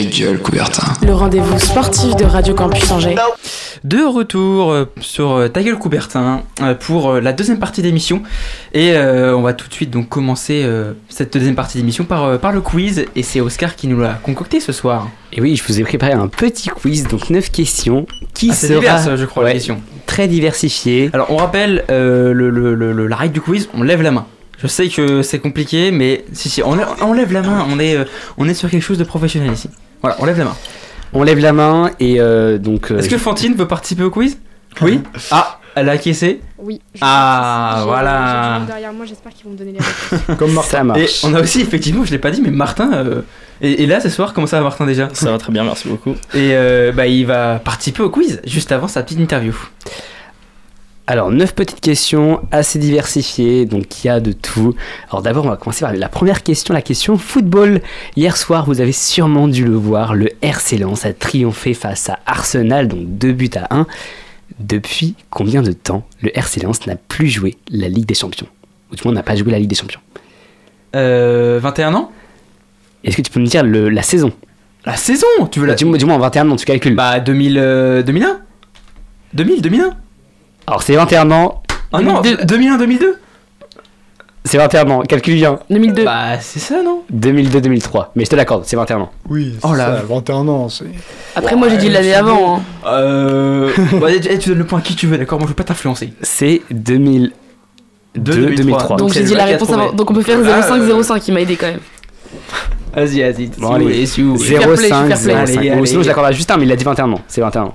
[0.00, 0.92] Ta gueule, Coubertin.
[1.06, 3.14] Le rendez-vous sportif de Radio Campus Angers.
[3.84, 8.22] De retour euh, sur euh, Ta gueule Coubertin euh, pour la deuxième partie d'émission.
[8.72, 12.24] Et euh, on va tout de suite donc commencer euh, cette deuxième partie d'émission par,
[12.24, 13.04] euh, par le quiz.
[13.14, 15.08] Et c'est Oscar qui nous l'a concocté ce soir.
[15.34, 18.74] Et oui, je vous ai préparé un petit quiz, donc 9 questions, qui Ah, sera
[18.80, 19.82] divers, je crois, ouais, question.
[20.06, 21.10] très diversifié.
[21.12, 24.12] Alors on rappelle euh, le, le- le- le- la règle du quiz, on lève la
[24.12, 24.24] main.
[24.62, 27.78] Je sais que c'est compliqué, mais si, si, on, lève- on lève la main, on
[27.80, 27.96] est,
[28.38, 29.68] on est sur quelque chose de professionnel ici.
[30.02, 30.56] Voilà, on lève la main.
[31.12, 32.90] On lève la main et euh, donc.
[32.90, 34.38] euh, Est-ce que Fantine veut participer au quiz?
[34.80, 35.00] Oui?
[35.30, 36.40] Ah, elle a acquiescé?
[36.58, 36.80] Oui.
[36.94, 38.10] je- Ah, voilà.
[38.42, 40.36] j'ai du monde derrière moi, j'espère qu'ils vont me donner les réponses.
[40.38, 40.84] Comme Martin.
[40.94, 43.22] Ça Et on a aussi, effectivement, je l'ai pas dit, mais Martin euh,
[43.60, 44.32] est, est là ce soir.
[44.32, 45.08] Comment ça va, Martin, déjà?
[45.12, 46.10] Ça va très bien, merci beaucoup.
[46.34, 49.54] Et euh, bah, il va participer au quiz juste avant sa petite interview.
[51.10, 54.76] Alors, 9 petites questions assez diversifiées, donc il y a de tout.
[55.10, 57.80] Alors d'abord, on va commencer par la première question, la question football.
[58.14, 62.20] Hier soir, vous avez sûrement dû le voir, le RC Lens a triomphé face à
[62.26, 63.88] Arsenal, donc 2 buts à 1.
[64.60, 68.46] Depuis combien de temps le RC Lens n'a plus joué la Ligue des Champions?
[68.92, 70.00] Ou du moins n'a pas joué la Ligue des Champions?
[70.94, 72.12] Euh, 21 ans?
[73.02, 74.32] Est-ce que tu peux me dire le- la saison?
[74.86, 75.26] La saison?
[75.50, 75.74] Tu veux la.
[75.74, 76.94] du, du moins en 21 ans, tu calcules.
[76.94, 78.38] Bah, 2000, euh, 2001
[79.34, 79.96] 2000, 2001
[80.70, 83.16] Alors c'est 21 ans, Ah non, 2001, 2002
[84.42, 85.58] c'est 21 ans, calcule bien.
[85.68, 86.04] 2002.
[86.04, 87.02] Bah, c'est ça, non?
[87.14, 89.10] 2002-2003, mais je te l'accorde, c'est 21 ans.
[89.28, 89.88] Oui, Oh oh là.
[89.90, 90.02] là.
[90.08, 90.86] 21 ans, c'est.
[91.36, 92.56] Après, moi, j'ai dit l'année avant.
[92.56, 92.62] hein.
[92.86, 93.70] Euh.
[94.08, 95.38] eh, tu donnes le point à qui tu veux, d'accord?
[95.38, 96.14] Moi, je veux pas t'influencer.
[96.22, 97.30] C'est 2002,
[98.32, 98.56] 2003.
[98.56, 98.96] 2003.
[98.96, 99.92] Donc, c'est j'ai dit la réponse avant.
[99.92, 101.80] Donc, on peut faire Ah, 05-05, il m'a aidé quand même.
[102.94, 103.46] Vas-y, vas-y.
[103.48, 103.84] Bon, si vous allez.
[103.84, 104.48] voulez, si vous voulez.
[104.56, 105.46] Fair play, 05, fair play.
[105.46, 105.58] 05.
[105.58, 105.86] Allez, Ou allez.
[105.86, 107.20] sinon je l'accorde à Justin, mais il a dit 21 ans.
[107.28, 107.74] C'est 21 ans.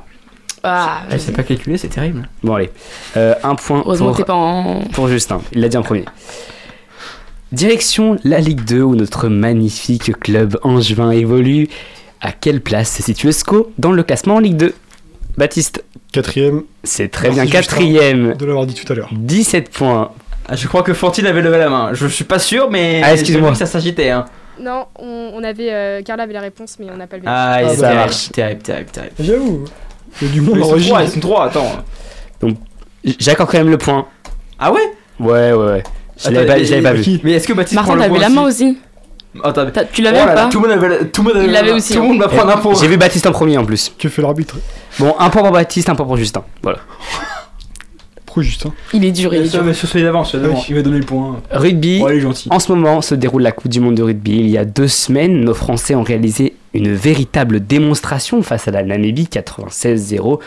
[0.68, 2.28] Ah, Je sais pas calculer, c'est terrible.
[2.44, 2.72] Bon, allez.
[3.18, 4.82] Euh, un point pour, t'es pas en.
[4.92, 5.42] pour Justin.
[5.54, 6.06] Il l'a dit en premier.
[7.52, 11.68] Direction la Ligue 2 où notre magnifique club angevin évolue.
[12.22, 14.74] À quelle place se situe SCO dans le classement en Ligue 2
[15.38, 17.52] Baptiste, Quatrième, c'est très Merci, bien.
[17.52, 19.10] Quatrième, de l'avoir dit tout à l'heure.
[19.12, 20.12] 17 points.
[20.48, 21.90] Ah, je crois que Fantine avait levé la main.
[21.94, 23.02] Je suis pas sûr, mais.
[23.04, 23.54] Ah, excuse-moi.
[23.56, 24.26] ça s'agitait, hein.
[24.62, 25.74] Non, on, on avait.
[25.74, 27.28] euh, Carla avait la réponse, mais on n'a pas le vérifié.
[27.38, 28.32] Ah, Ah, terrible, marche.
[28.32, 29.14] terrible, terrible, terrible.
[29.20, 29.66] J'avoue,
[30.22, 30.90] il y a du monde Ils en sont régie.
[30.90, 31.72] trois, ils sont trois, attends.
[33.20, 34.06] J'accorde quand même le point.
[34.60, 34.80] Ah ouais?
[35.20, 35.84] Ouais, ouais, ouais.
[36.18, 37.20] Je l'avais pas, mais- je l'avais pas mais vu.
[37.24, 38.78] Mais est-ce que Baptiste Martin, prend le t'avais point la main aussi?
[39.44, 40.48] Attends, T'as- Tu l'avais oh ou pas?
[40.48, 41.78] tout le monde avait, tout le monde avait Il la l'avait main.
[41.78, 42.08] aussi, Tout le hein.
[42.10, 42.74] monde va prendre un point.
[42.74, 43.92] J'ai vu Baptiste en premier en plus.
[44.00, 44.56] Que fait l'arbitre
[44.98, 46.44] Bon, un point pour Baptiste, un point pour Justin.
[46.64, 46.80] Voilà.
[48.42, 48.74] Justin.
[48.94, 49.64] Il est dur, il est dur.
[49.64, 50.56] Mais sur celui d'avant, celui d'avant.
[50.60, 50.66] Oui.
[50.70, 51.42] Il va donner le point.
[51.52, 52.48] Rugby, Oh, il est gentil.
[52.52, 54.38] En ce moment se déroule la Coupe du Monde de rugby.
[54.40, 58.84] Il y a deux semaines, nos Français ont réalisé une véritable démonstration face à la
[58.84, 60.40] Namibie 96-0.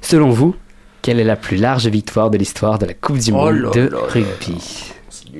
[0.00, 0.54] Selon vous,
[1.02, 3.70] quelle est la plus large victoire de l'histoire de la Coupe du Oh Monde là
[3.70, 4.90] de rugby?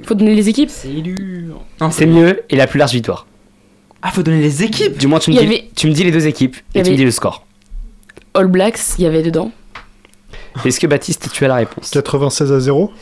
[0.04, 1.60] Faut donner les équipes C'est dur.
[1.90, 3.26] C'est mieux et la plus large victoire.
[4.02, 4.98] Ah, faut donner les équipes.
[4.98, 6.96] Du moins, tu me, dis, avait- tu me dis les deux équipes et tu me
[6.96, 7.46] dis le score.
[8.34, 9.50] All Blacks, il y avait dedans.
[10.64, 12.92] Est-ce que Baptiste, tu as la réponse 96 à 0.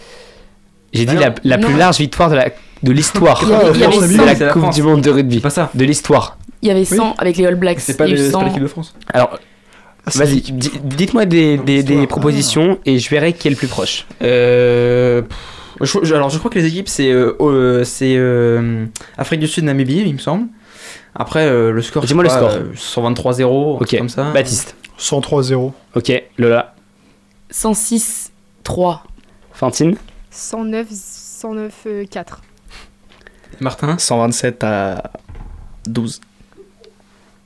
[0.92, 2.50] J'ai dit Ah la, plus large victoire de la
[2.82, 5.40] de l'histoire de la c'est la Coupe du Monde de rugby.
[5.40, 5.70] Pas ça.
[5.74, 6.36] De l'histoire.
[6.62, 7.80] Il y avait 100 avec les All Blacks.
[7.80, 8.44] C'est pas Il y a eu les- c'est pas 100.
[8.46, 8.94] l'équipe de France.
[9.12, 9.38] Alors,
[10.14, 14.06] vas-y, di- dites-moi des, des- des propositions et je verrai qui est le plus proche.
[14.22, 15.22] Euh.
[16.12, 18.16] alors, je crois que les équipes, c'est euh, euh, c'est
[19.16, 20.46] Afrique du Sud, Namibie, il me semble.
[21.14, 22.04] Après, euh, le score.
[22.04, 22.50] Dis-moi le score.
[22.50, 24.30] euh, 123-0, un Ok, truc comme ça.
[24.32, 24.76] Baptiste.
[24.96, 25.72] 103 0.
[25.94, 26.74] Ok, Lola.
[27.52, 28.32] 106,
[28.64, 29.04] 3.
[29.52, 29.96] Fantine
[30.30, 32.40] 109, 109, euh, 4.
[33.60, 35.10] Martin 127 à
[35.86, 36.20] 12.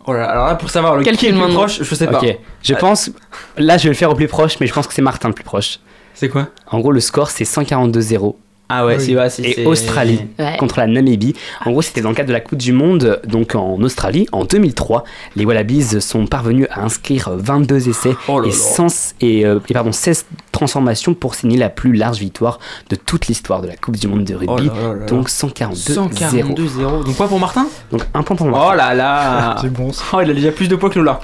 [0.09, 1.95] Oh là là, alors là, pour savoir le Calcul qui est le plus proche, je
[1.97, 2.19] sais pas.
[2.21, 2.77] Ok, je Ah.
[2.77, 3.11] pense.
[3.57, 5.35] Là, je vais le faire au plus proche, mais je pense que c'est Martin le
[5.35, 5.81] plus proche.
[6.15, 6.47] C'est quoi?
[6.69, 8.37] En gros, le score, c'est 142-0.
[8.69, 9.03] Ah ouais, Oui.
[9.05, 10.57] si, ouais, si, Et c'est- Australie Ouais.
[10.59, 11.35] contre la Namibie.
[11.65, 14.45] En gros, c'était dans le cadre de la Coupe du Monde, donc en Australie, en
[14.45, 15.05] 2003.
[15.37, 18.57] Les Wallabies sont parvenus à inscrire 22 essais Oh là et, là.
[18.57, 22.59] 100 et, euh, et pardon, 16 transformations pour signer la plus large victoire
[22.91, 24.67] de toute l'histoire de la Coupe du Monde de Oh rugby.
[24.67, 25.07] là là là là.
[25.07, 26.09] donc 142-0.
[26.11, 27.05] 142-0.
[27.05, 28.71] Donc quoi pour Martin Donc un point pour moi.
[28.73, 29.93] Oh là là C'est bon.
[29.93, 30.03] ça.
[30.13, 31.21] Oh, il a déjà plus de points que Lola.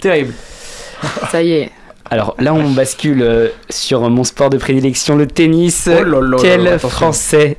[0.00, 0.32] Terrible.
[1.30, 1.70] Ça y est.
[2.10, 5.88] Alors là, on bascule euh, sur mon sport de prédilection, le tennis.
[5.92, 6.78] Oh là là Quel là.
[6.78, 7.58] Français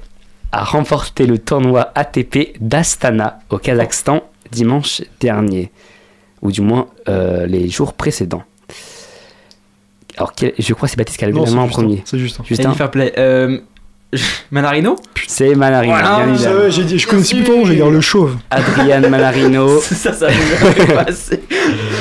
[0.51, 5.71] a remporté le tournoi ATP d'Astana au Kazakhstan dimanche dernier?
[6.41, 8.43] Ou du moins euh, les jours précédents.
[10.17, 11.67] Alors, quel- je crois que c'est Baptiste main en Justin.
[11.67, 12.01] premier.
[12.05, 12.73] C'est Justin.
[12.73, 13.13] Fair play.
[13.17, 13.59] Euh,
[14.51, 14.95] Manarino
[15.27, 15.93] c'est Manarino.
[15.93, 16.57] Voilà, bien Je évidemment.
[16.57, 18.35] savais, j'ai dit, je connaissais plus ton nom, j'ai dire le chauve.
[18.49, 19.79] Adrian Manarino.
[19.81, 20.27] Ça, ça
[20.95, 21.43] passé.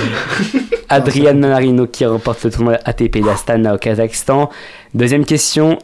[0.88, 4.48] Adrian Manarino qui remporte le tournoi ATP d'Astana au Kazakhstan.
[4.94, 5.78] Deuxième question,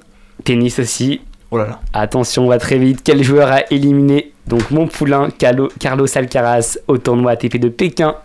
[0.45, 1.21] tennis aussi.
[1.51, 1.81] Oh là là.
[1.93, 3.01] Attention, on va très vite.
[3.05, 8.17] Quel joueur a éliminé donc mon poulain Carlo- Carlos Alcaraz au tournoi ATP de Pékin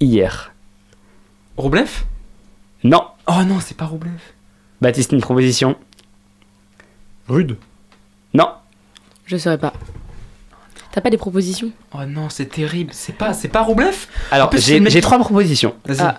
[0.00, 0.52] hier?
[1.58, 1.88] Roblev
[2.84, 3.02] Non.
[3.26, 4.12] Oh non, c'est pas Roblev.
[4.80, 5.76] Baptiste, une proposition
[7.28, 7.56] Rude.
[8.34, 8.48] Non.
[9.26, 9.72] Je saurais pas.
[10.92, 11.70] T'as pas des propositions?
[11.92, 12.90] Oh non, c'est terrible.
[12.94, 15.74] C'est pas, c'est pas Roblev Alors, j'ai mec trois propositions.
[15.84, 16.00] Vas-y.
[16.00, 16.18] Ah.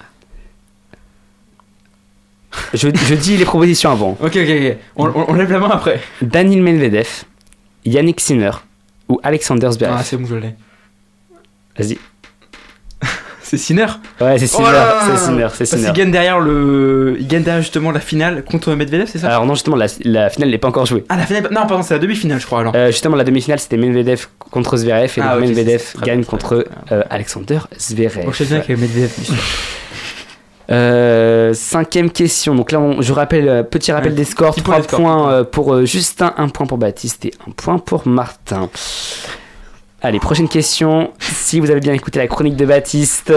[2.73, 4.11] Je, je dis les propositions avant.
[4.21, 4.77] Ok, ok, ok.
[4.95, 6.01] On, on- on lève la main après.
[6.21, 7.23] Daniil Medvedev,
[7.85, 8.51] Yannick Sinner
[9.09, 9.95] ou Alexander Zverev.
[9.99, 10.55] Ah, c'est bon, je l'ai.
[11.77, 11.97] Vas-y.
[13.49, 13.85] C'est Sinner
[14.19, 15.93] Ouais, c'est Oh Sinner, là c'est Sinner, c'est Parce qu'il Sinner.
[15.93, 17.15] gagne derrière le.
[17.19, 19.27] Il gagne derrière justement la finale contre Medvedev, c'est ça?
[19.29, 21.05] Alors non, justement, la, la finale n'est pas encore jouée.
[21.07, 21.43] Ah, la finale.
[21.51, 22.73] Non, pardon, c'est la demi-finale, je crois alors.
[22.75, 26.05] Euh, justement, la demi-finale, c'était Medvedev contre Zverev et Ah, donc Medvedev c'est- c'est très
[26.07, 28.25] gagne bien, contre euh, Alexander Zverev.
[28.31, 29.11] Je sais bien que Medvedev.
[29.17, 29.35] bien sûr.
[30.69, 32.53] Euh, cinquième question.
[32.53, 34.17] Donc là, on- je rappelle, euh, petit rappel Ouais.
[34.17, 34.53] des scores.
[34.53, 34.99] Petit point 3 des scores.
[34.99, 38.69] points euh, pour Justin, 1 point pour Baptiste et 1 point pour Martin.
[40.01, 41.11] Allez, prochaine question.
[41.19, 43.33] Si vous avez bien écouté la chronique de Baptiste,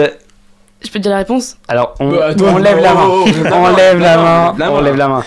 [0.83, 1.57] Je peux te dire la réponse?
[1.67, 3.05] Alors on, Bah, attends, on lève la main.
[3.07, 4.55] oh, oh, oh, on lève la main.
[4.57, 5.23] la On lève la main.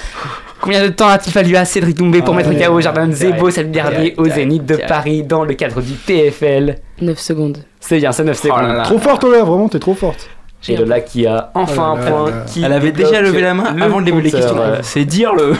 [0.60, 3.12] Combien de temps a-t-il fallu à Cédric Doumbé pour Ah, mettre ouais, KO Jardin ouais,
[3.14, 4.76] Zebo samedi dernier au Zénith de.
[4.88, 7.58] Paris dans le cadre du PFL 9 secondes.
[7.80, 8.76] C'est bien, c'est 9 Oh là secondes.
[8.76, 8.82] là.
[8.84, 10.28] Trop forte, Ola, vraiment, t'es trop forte.
[10.66, 12.32] Et Lola qui a enfin Oh là un point.
[12.46, 14.30] Qui Elle avait déjà levé la main le avant de les compteur.
[14.40, 14.58] questions.
[14.82, 15.54] C'est dire le.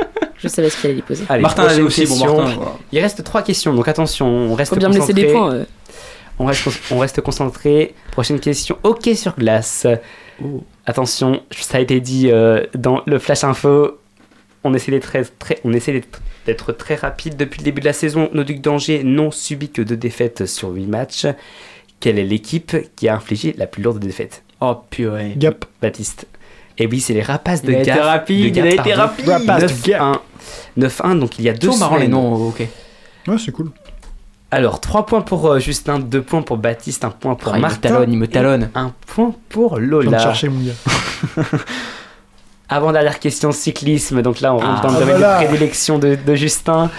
[0.38, 1.24] Je savais ce qu'il allait y poser.
[1.28, 2.16] Allez, Martin avait aussi, bon.
[2.18, 2.54] Martin.
[2.56, 2.72] voilà.
[2.92, 5.38] Il reste trois questions, donc attention, on reste Faut bien me laisser des concentré.
[5.50, 5.54] points.
[5.54, 5.64] euh.
[6.38, 7.94] On reste, on reste concentré.
[8.12, 8.76] Prochaine question.
[8.82, 9.86] Ok sur glace.
[10.84, 13.98] Attention, ça a été dit euh, dans le flash info.
[14.64, 17.86] On essaie d'être très, très- on essaie d'être- d'être très rapide depuis le début de
[17.86, 18.28] la saison.
[18.34, 21.26] Nos Ducs d'Angers n'ont subi que deux défaites sur huit matchs.
[22.00, 24.42] Quelle est l'équipe qui a infligé la plus lourde défaite?
[24.60, 25.32] Oh purée.
[25.36, 25.64] Gap.
[25.80, 26.26] Baptiste.
[26.78, 28.00] Et oui, c'est les Rapaces de Il a été Gap.
[28.02, 29.18] rapide, de il Gap, Gap.
[29.18, 30.18] 9-1.
[30.78, 32.10] 9-1, donc il y a deux marrant les semaines.
[32.20, 32.62] noms, ok.
[33.28, 33.70] Ouais, c'est cool.
[34.50, 37.58] Alors, 3 points pour euh, Justin, 2 points pour Baptiste, 1 point pour Ah, il
[37.58, 37.88] me Martin.
[37.88, 38.70] talonne, il me talonne.
[38.74, 40.18] 1 point pour Je viens de Lola.
[40.18, 41.42] chercher, mon gars.
[42.68, 45.40] Avant dernière question cyclisme, donc là on rentre Ah, dans le domaine voilà.
[45.40, 46.90] de prédilection de, de Justin.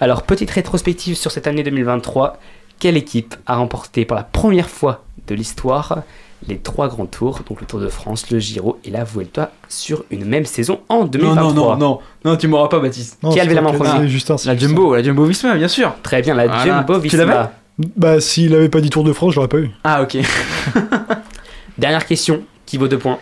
[0.00, 2.38] Alors, petite rétrospective sur cette année 2023.
[2.78, 5.98] Quelle équipe a remporté pour la première fois de l'histoire
[6.48, 10.04] les trois grands tours, donc le Tour de France, le Giro et la Vuelta, sur
[10.10, 11.98] une même saison en Non, 2023 non, non, non.
[12.24, 13.18] Non, tu m'auras pas, Baptiste.
[13.22, 14.08] Non, Qui a levé la main en premier?
[14.08, 14.56] Justin, La Justin.
[14.68, 15.94] Jumbo, la Jumbo Visma, bien sûr.
[16.02, 16.64] Très bien, la Voilà.
[16.64, 17.30] Jumbo Tu l'avais?
[17.32, 17.52] Visma.
[17.96, 19.70] Bah, s'il avait pas dit Tour de France, j'aurais pas eu.
[19.84, 20.16] Ah, ok.
[21.78, 23.18] Dernière question, qui vaut 2 points?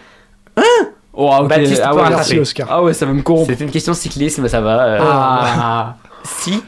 [1.21, 1.49] Oh, ok.
[1.49, 2.03] Baptiste ah, ouais.
[2.09, 2.69] Merci, Oscar.
[2.71, 3.51] ah ouais, ça va me corrompre.
[3.57, 4.83] C'est une question cyclisme, ça va.
[4.85, 5.97] euh, Ah.
[6.25, 6.63] Si,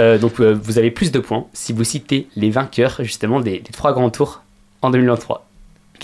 [0.00, 3.60] euh, donc euh, vous avez plus de points si vous citez les vainqueurs justement des,
[3.60, 4.42] des trois grands tours
[4.82, 5.46] en 2023.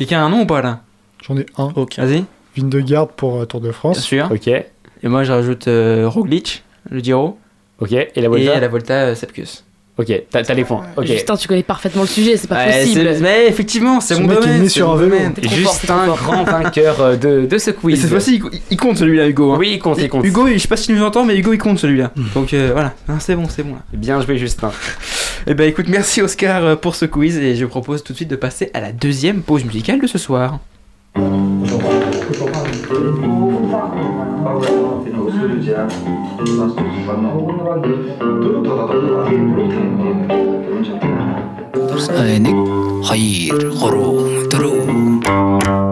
[0.00, 0.80] Quelqu'un a un nom ou pas là
[1.22, 1.68] J'en ai un.
[1.68, 2.24] Vas-y.
[2.56, 4.00] Vindegarde pour euh, Tour de Bien France.
[4.00, 4.30] sûr.
[4.32, 4.64] Ok, Et
[5.04, 7.38] moi, je rajoute euh, Roglic, le Giro.
[7.80, 7.92] ok.
[7.92, 9.62] Et la Et Volta à la Volta, euh, Sepkus.
[10.00, 10.84] Ok, t'as les points.
[10.96, 11.04] Ok.
[11.04, 13.16] Justin, tu connais parfaitement le sujet, c'est pas Ouais, possible.
[13.20, 14.66] Mais effectivement, c'est Ce mon domaine.
[14.68, 15.16] sur mon un vélo.
[15.42, 18.00] Justin, grand vainqueur euh, de, de ce Et quiz.
[18.00, 19.52] cette fois-ci, il co- il compte celui-là, Hugo.
[19.52, 19.56] hein.
[19.58, 20.24] Oui, il compte, il compte.
[20.24, 22.12] Hugo, je sais pas si tu nous entends, mais Hugo, il compte celui-là.
[22.34, 23.82] Donc euh, voilà, Ah, c'est bon, c'est bon là.
[23.92, 24.70] Bien joué, Justin.
[25.46, 28.30] Et ben écoute, merci Oscar euh, pour ce quiz et je propose tout de suite
[28.30, 30.58] de passer à la deuxième pause musicale de ce soir.
[35.70, 35.88] друзья.
[36.38, 37.94] У нас тут по одному воды.
[38.18, 39.10] Тут кто-то тут.
[42.00, 42.58] Сыник,
[43.06, 45.89] хайр, хорум, друг.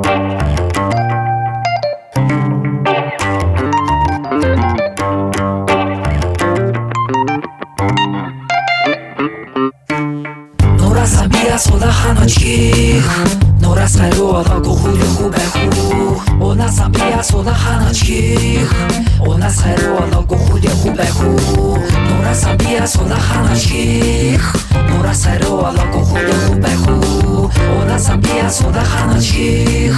[10.98, 13.04] Oraz zabija sola hanoćkih
[13.62, 18.70] Nora smeru alaku hulju hubehu Ona zabija sola hanoćkih
[19.26, 21.38] Ona smeru alaku hulju hubehu
[22.10, 24.40] Nora zabija sola hanoćkih
[24.90, 27.50] Nora smeru alaku hulju hubehu
[27.82, 29.94] Ona zabija sola hanoćkih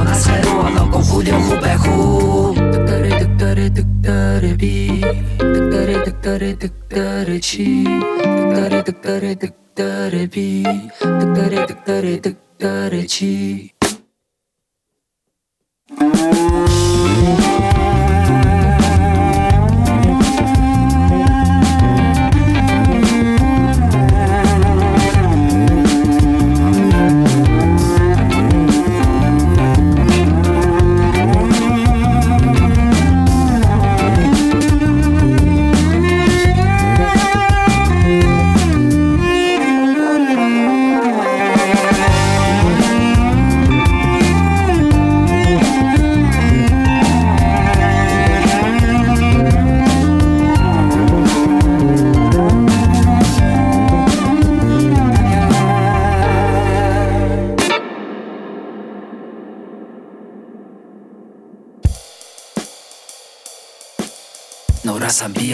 [0.00, 5.04] Ona smeru alaku hulju hubehu Dıkları dıkları dıkları bi
[5.38, 7.84] Dıkları dıkları dıkları çi
[8.24, 10.62] Dıkları dıkları dıkları 득달래비
[11.00, 13.70] 득달에 득달에 득달래지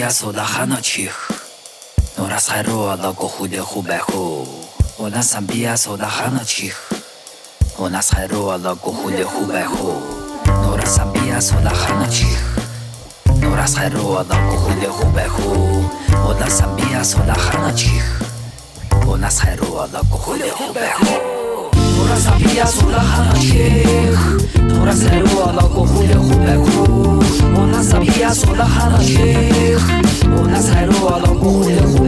[0.00, 1.28] Унасамбия сода ханачих
[2.58, 4.32] Унасхайро алаго худе хубеху
[4.96, 12.44] Нурасамбия сода ханачих Нурасхайро алаго худе хубеху Унасамбия сода ханачих
[13.46, 15.86] Унасхайро алаго худе хубеху
[16.26, 18.04] Nora sabia sola hanachik
[19.04, 21.49] Nora zero ala
[22.11, 27.19] غزعبية صورها نشيخ نورا زلو على قبول خوبكو
[27.57, 29.87] ونزعبية صورها نشيخ
[30.27, 32.00] ونزعلو على قبول خوبكو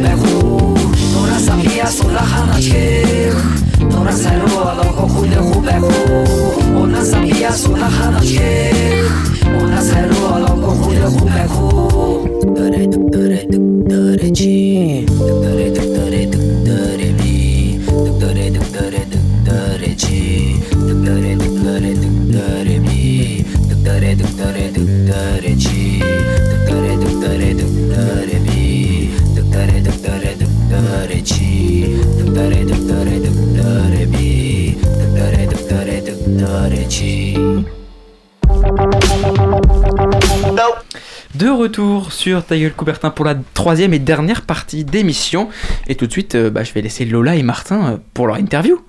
[42.54, 45.50] retour sur Ta gueule Coubertin pour la troisième et dernière partie d'émission.
[45.88, 48.38] Et tout de suite, euh, bah, je vais laisser Lola et Martin euh, pour leur
[48.38, 48.80] interview.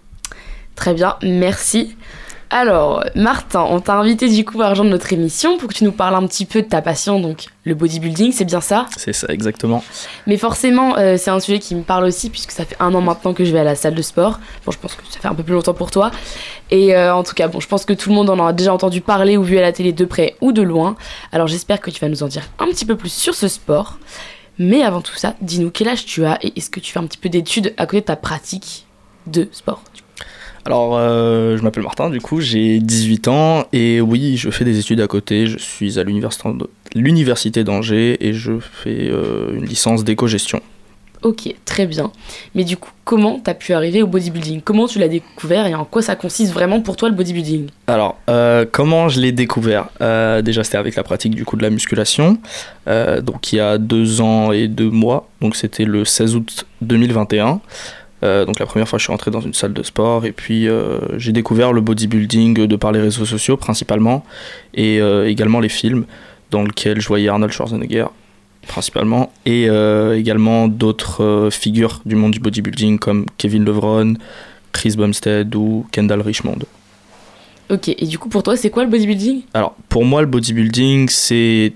[0.74, 1.96] Très bien, merci.
[2.56, 5.90] Alors, Martin, on t'a invité du coup à rejoindre notre émission pour que tu nous
[5.90, 8.86] parles un petit peu de ta passion, donc le bodybuilding, c'est bien ça?
[8.96, 9.82] C'est ça, exactement.
[10.28, 13.00] Mais forcément, euh, c'est un sujet qui me parle aussi puisque ça fait un an
[13.00, 14.38] maintenant que je vais à la salle de sport.
[14.64, 16.12] Bon, je pense que ça fait un peu plus longtemps pour toi.
[16.70, 18.72] Et euh, en tout cas, bon, je pense que tout le monde en a déjà
[18.72, 20.94] entendu parler ou vu à la télé de près ou de loin.
[21.32, 23.98] Alors j'espère que tu vas nous en dire un petit peu plus sur ce sport.
[24.60, 27.06] Mais avant tout ça, dis-nous quel âge tu as et est-ce que tu fais un
[27.06, 28.86] petit peu d'études à côté de ta pratique
[29.26, 29.82] de sport
[30.66, 34.78] Alors, euh, je m'appelle Martin, du coup, j'ai 18 ans et oui, je fais des
[34.78, 35.46] études à côté.
[35.46, 40.62] Je suis à l'université d'Angers et je fais euh, une licence d'éco-gestion.
[41.24, 42.12] Ok, très bien.
[42.54, 44.60] Mais du coup, comment t'as pu arriver au bodybuilding?
[44.62, 47.68] Comment tu l'as découvert et en quoi ça consiste vraiment pour toi le bodybuilding?
[47.86, 49.88] Alors, euh, comment je l'ai découvert?
[50.02, 52.36] Euh, Déjà, c'était avec la pratique du coup de la musculation.
[52.88, 55.26] Euh, donc, il y a deux ans et deux mois.
[55.40, 57.60] Donc, c'était le 16 août 2021.
[58.24, 60.68] Euh, donc, la première fois, je suis rentré dans une salle de sport et puis
[60.68, 64.24] euh, j'ai découvert le bodybuilding de par les réseaux sociaux principalement
[64.72, 66.06] et euh, également les films
[66.50, 68.06] dans lesquels je voyais Arnold Schwarzenegger
[68.66, 69.66] principalement et
[70.14, 74.14] également d'autres figures du monde du bodybuilding comme Kevin Levron,
[74.72, 76.60] Chris Bumstead ou Kendall Richmond.
[77.70, 79.42] Ok, et du coup pour toi c'est quoi le bodybuilding?
[79.52, 81.72] Alors, pour moi, le bodybuilding, c'est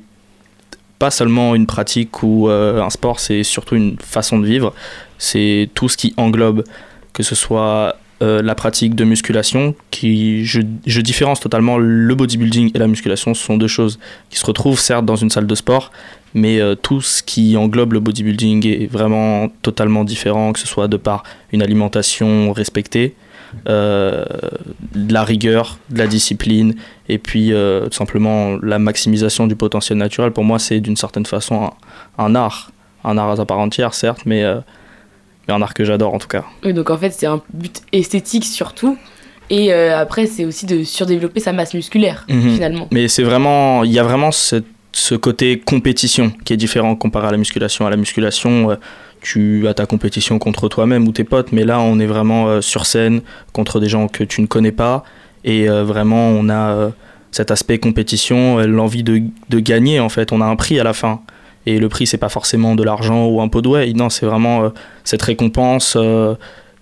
[0.98, 4.74] pas seulement une pratique ou euh, un sport, c'est surtout une façon de vivre.
[5.18, 6.64] C'est tout ce qui englobe,
[7.12, 12.72] que ce soit euh, la pratique de musculation, qui je, je différence totalement le bodybuilding
[12.74, 13.98] et la musculation, ce sont deux choses
[14.30, 15.92] qui se retrouvent certes dans une salle de sport,
[16.34, 20.88] mais euh, tout ce qui englobe le bodybuilding est vraiment totalement différent, que ce soit
[20.88, 21.22] de par
[21.52, 23.14] une alimentation respectée,
[23.64, 24.26] de
[24.94, 26.74] la rigueur, de la discipline,
[27.08, 30.30] et puis euh, tout simplement la maximisation du potentiel naturel.
[30.32, 31.70] Pour moi, c'est d'une certaine façon
[32.18, 32.70] un, un art,
[33.04, 34.58] un art à part entière, certes, mais, euh,
[35.46, 36.44] mais un art que j'adore en tout cas.
[36.64, 38.96] Oui, donc en fait c'est un but esthétique surtout.
[39.50, 42.54] Et euh, après c'est aussi de surdévelopper sa masse musculaire Mhm.
[42.54, 42.88] finalement.
[42.92, 44.56] Mais c'est vraiment, il y a vraiment ce,
[44.92, 47.86] ce côté compétition qui est différent comparé à la musculation.
[47.86, 48.76] À la musculation, euh,
[49.22, 52.60] tu as ta compétition contre toi-même ou tes potes, mais là on est vraiment euh,
[52.60, 55.02] sur scène contre des gens que tu ne connais pas
[55.44, 56.90] et euh, vraiment on a euh,
[57.30, 60.32] cet aspect compétition, euh, l'envie de, de gagner en fait.
[60.32, 61.20] On a un prix à la fin.
[61.66, 63.92] Et le prix, c'est pas forcément de l'argent ou un pot de whey.
[63.92, 64.72] Non, c'est vraiment
[65.04, 65.98] cette récompense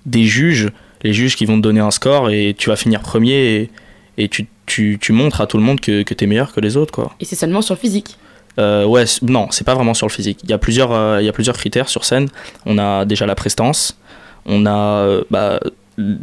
[0.05, 0.71] des juges,
[1.03, 3.71] les juges qui vont te donner un score et tu vas finir premier et,
[4.17, 6.61] et tu, tu, tu montres à tout le monde que, que tu es meilleur que
[6.61, 6.93] les autres.
[6.93, 7.13] Quoi.
[7.19, 8.17] Et c'est seulement sur le physique.
[8.59, 10.41] Euh, ouais, non, c'est pas vraiment sur le physique.
[10.45, 12.29] Il y, a plusieurs, euh, il y a plusieurs critères sur scène.
[12.65, 13.99] On a déjà la prestance,
[14.47, 14.71] on a
[15.05, 15.61] euh, bah,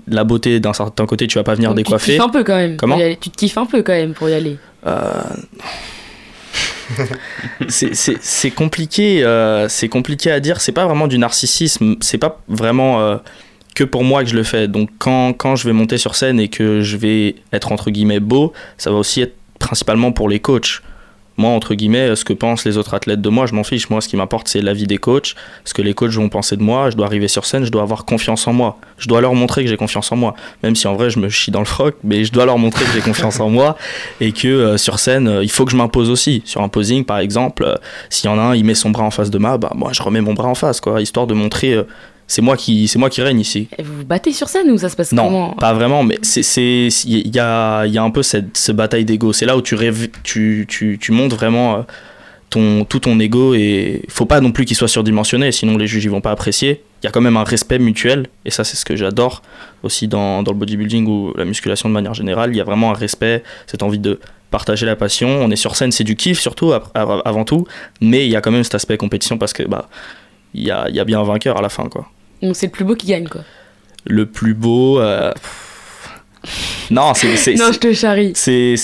[0.07, 2.13] la beauté d'un certain côté, tu vas pas venir Donc, décoiffer.
[2.13, 2.78] Tu te kiffes un peu quand même.
[2.78, 3.17] Comment pour y aller.
[3.19, 4.57] Tu te kiffes un peu quand même pour y aller.
[4.86, 5.24] Euh,
[7.69, 10.61] c'est compliqué, euh, c'est compliqué à dire.
[10.61, 11.95] C'est pas vraiment du narcissisme.
[12.01, 13.17] C'est pas vraiment euh,
[13.76, 14.67] que pour moi que je le fais.
[14.67, 18.19] Donc quand, quand je vais monter sur scène et que je vais être entre guillemets
[18.19, 20.82] beau, ça va aussi être principalement pour les coachs.
[21.38, 23.89] Moi, entre guillemets, ce que pensent les autres athlètes de moi, je m'en fiche.
[23.89, 25.36] Moi, ce qui m'importe, c'est l'avis des coachs.
[25.65, 26.89] Ce que les coachs vont penser de moi.
[26.89, 28.77] Je dois arriver sur scène, je dois avoir confiance en moi.
[28.97, 30.36] Je dois leur montrer que j'ai confiance en moi.
[30.61, 32.86] Même si en vrai, je me chie dans le froc, mais je dois leur montrer
[32.86, 33.77] que j'ai confiance en moi
[34.21, 36.41] et que euh, sur scène, euh, il faut que je m'impose aussi.
[36.45, 37.75] Sur un posing, par exemple, euh,
[38.09, 39.91] s'il y en a un, il met son bras en face de moi, bah moi,
[39.93, 41.77] je remets mon bras en face, quoi, histoire de montrer.
[42.28, 43.67] C'est moi qui, c'est moi qui règne ici.
[43.78, 46.17] Et vous vous battez sur scène ou ça se passe Non, comment pas vraiment, mais
[46.21, 49.34] c'est, c'est, il y a, il y a un peu cette, cette bataille d'ego.
[49.34, 51.82] C'est là où tu rêves, tu, tu, tu montes vraiment euh,
[52.49, 56.05] ton, tout ton ego et faut pas non plus qu'il soit surdimensionné, sinon les juges
[56.05, 56.84] ils vont pas apprécier.
[57.01, 59.41] Il y a quand même un respect mutuel et ça c'est ce que j'adore
[59.82, 62.51] aussi dans, dans le bodybuilding ou la musculation de manière générale.
[62.51, 64.19] Il y a vraiment un respect, cette envie de
[64.51, 65.30] partager la passion.
[65.30, 67.67] On est sur scène, c'est du kiff surtout avant tout,
[68.01, 69.89] mais il y a quand même cet aspect compétition parce que bah
[70.53, 72.07] il y a, y a bien un vainqueur à la fin quoi.
[72.41, 73.41] Donc c'est le plus beau qui gagne quoi.
[74.05, 74.99] Le plus beau.
[74.99, 75.31] euh,
[76.91, 78.33] Non, c'est Non, je te charrie.
[78.35, 78.75] c'est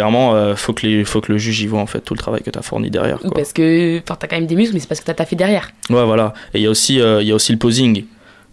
[0.00, 2.18] vraiment euh, faut que les faut que le juge y voit en fait tout le
[2.18, 4.74] travail que tu as fourni derrière Ou parce que enfin, t'as quand même des muscles,
[4.74, 5.70] mais c'est parce que t'as taffé derrière.
[5.90, 6.32] Ouais, voilà.
[6.54, 8.04] Et il y a aussi, euh, il y a aussi le posing.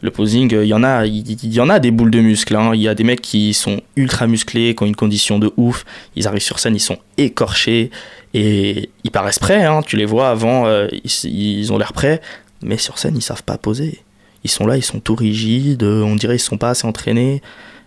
[0.01, 2.55] Le posing, euh, il y en a, il y en a des boules de muscles.
[2.57, 2.71] hein.
[2.75, 5.85] Il y a des mecs qui sont ultra musclés, qui ont une condition de ouf.
[6.17, 7.89] Ils arrivent sur scène, ils sont écorchés
[8.38, 9.63] et ils paraissent prêts.
[9.63, 9.81] hein.
[9.86, 11.29] Tu les vois avant, euh, ils,
[11.61, 12.21] ils ont l'air prêts,
[12.61, 14.01] mais sur scène, ils savent pas poser.
[14.43, 15.83] Ils sont là, ils sont tout rigides.
[15.83, 17.41] euh, On dirait ils sont pas assez entraînés.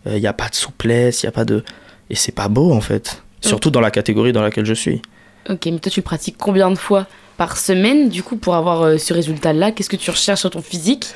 [0.06, 1.62] Euh, Il n'y a pas de souplesse, il y a pas de
[2.10, 3.22] et c'est pas beau en fait.
[3.40, 5.02] Surtout dans la catégorie dans laquelle je suis.
[5.48, 7.06] Ok, mais toi tu pratiques combien de fois?
[7.38, 9.70] Par semaine du coup pour avoir euh, ce résultat-là.
[9.72, 11.06] Qu'est-ce que tu recherches sur ton physique?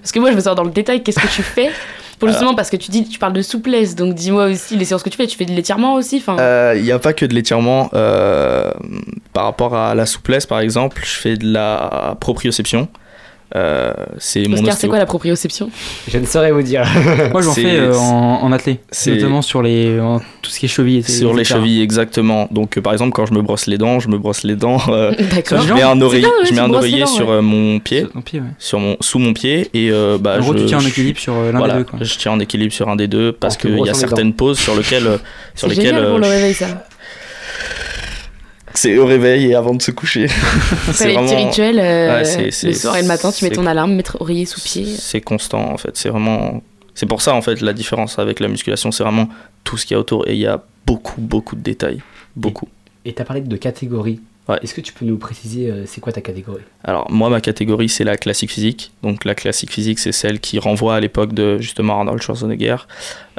[0.00, 1.70] Parce que moi je veux savoir dans le détail qu'est-ce que tu fais?
[2.18, 3.96] Pour justement parce que tu dis tu parles de souplesse.
[3.96, 5.26] Donc dis-moi aussi les séances que tu fais.
[5.26, 7.90] Tu fais de l'étirement aussi Euh, Il n'y a pas que de l'étirement.
[7.94, 8.70] euh,
[9.32, 12.86] par rapport à la souplesse, par exemple, je fais de la proprioception.
[13.54, 15.68] Euh, c'est mon Oscar c'est quoi la proprioception
[16.08, 16.84] Je ne saurais vous dire.
[17.32, 20.58] Moi, j'en C'est- fais euh, en, en athlé, c'est- notamment sur les, en tout ce
[20.58, 20.98] qui est chevilles.
[20.98, 21.56] et- Sur les etc.
[21.56, 22.48] chevilles, exactement.
[22.50, 24.80] Donc, euh, par exemple, quand je me brosse les dents, je me brosse les dents.
[24.88, 25.60] euh, D'accord.
[25.60, 27.42] je mets un oreiller, bien, ouais, je mets un oreiller dents, sur ouais.
[27.42, 28.46] mon pied, Sur ton pied, ouais.
[28.58, 30.88] sur mon, sous mon pied, et euh, bah, En gros, je, tu tiens en je-
[30.88, 31.84] équilibre sur l'un voilà, des deux.
[31.84, 31.98] Quoi.
[32.00, 34.74] je tiens en équilibre sur un des deux parce qu'il y a certaines poses sur
[34.74, 35.18] lesquelles,
[35.54, 36.86] sur C'est lesquelles génial pour euh, le je- réveil ça.
[38.74, 40.26] C'est au réveil et avant de se coucher.
[40.88, 43.50] Après les petits rituels euh, Ouais, c'est- le c'est- soir et le matin tu mets
[43.50, 44.84] c'est- ton alarme mettre oreiller sous pied.
[44.86, 45.96] C'est constant en fait.
[45.96, 46.62] C'est vraiment.
[46.94, 49.28] C'est pour ça en fait la différence avec la musculation, c'est vraiment
[49.64, 52.00] tout ce qu'il y a autour et il y a beaucoup beaucoup de détails,
[52.36, 52.68] beaucoup.
[53.04, 54.20] Et t'as parlé de catégorie.
[54.60, 56.62] Est-ce que tu peux nous préciser euh, c'est quoi ta catégorie?
[56.84, 58.92] Alors moi ma catégorie c'est la classique physique.
[59.02, 62.76] Donc la classique physique c'est celle qui renvoie à l'époque de justement Arnold Schwarzenegger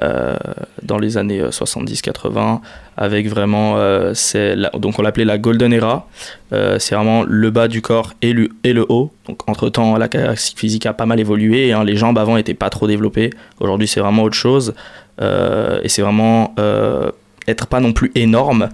[0.01, 0.36] euh,
[0.82, 2.62] dans les années euh, 70-80
[2.95, 6.08] avec vraiment euh, c'est donc on l'appelait la golden era.
[6.54, 8.49] Euh, c'est vraiment le bas du corps et le,
[8.89, 9.12] haut.
[9.28, 11.74] Donc entre temps la classique physique a pas mal évolué.
[11.74, 11.84] hein.
[11.84, 13.30] Les jambes avant étaient pas trop développées.
[13.60, 14.74] Aujourd'hui c'est vraiment autre chose
[15.22, 17.12] Euh, et c'est vraiment euh,
[17.47, 18.70] être pas non plus énorme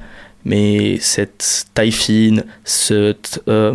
[0.45, 3.73] mais cette taille fine, cette, euh,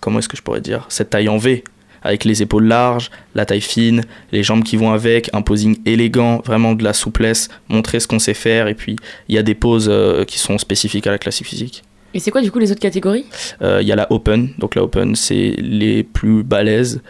[0.00, 1.64] comment est-ce que je pourrais dire, cette taille en V,
[2.02, 6.42] avec les épaules larges, la taille fine, les jambes qui vont avec, un posing élégant,
[6.44, 8.96] vraiment de la souplesse, montrer ce qu'on sait faire, et puis
[9.28, 11.82] il y a des poses euh, qui sont spécifiques à la classique physique.
[12.12, 13.26] Et c'est quoi du coup les autres catégories?
[13.62, 17.02] Euh, Il y a la open, donc la open c'est les plus balèzes,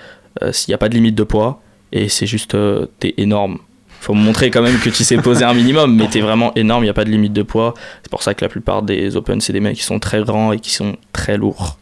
[0.53, 1.63] s'il n'y a pas de limite de poids,
[1.93, 2.57] et c'est juste,
[2.99, 3.59] t'es énorme.
[4.01, 6.87] Faut montrer quand même que tu sais poser un minimum, mais t'es vraiment énorme, il
[6.87, 7.75] n'y a pas de limite de poids.
[8.03, 10.53] C'est pour ça que la plupart des open, c'est des mecs qui sont très grands
[10.53, 11.79] et qui sont très lourds.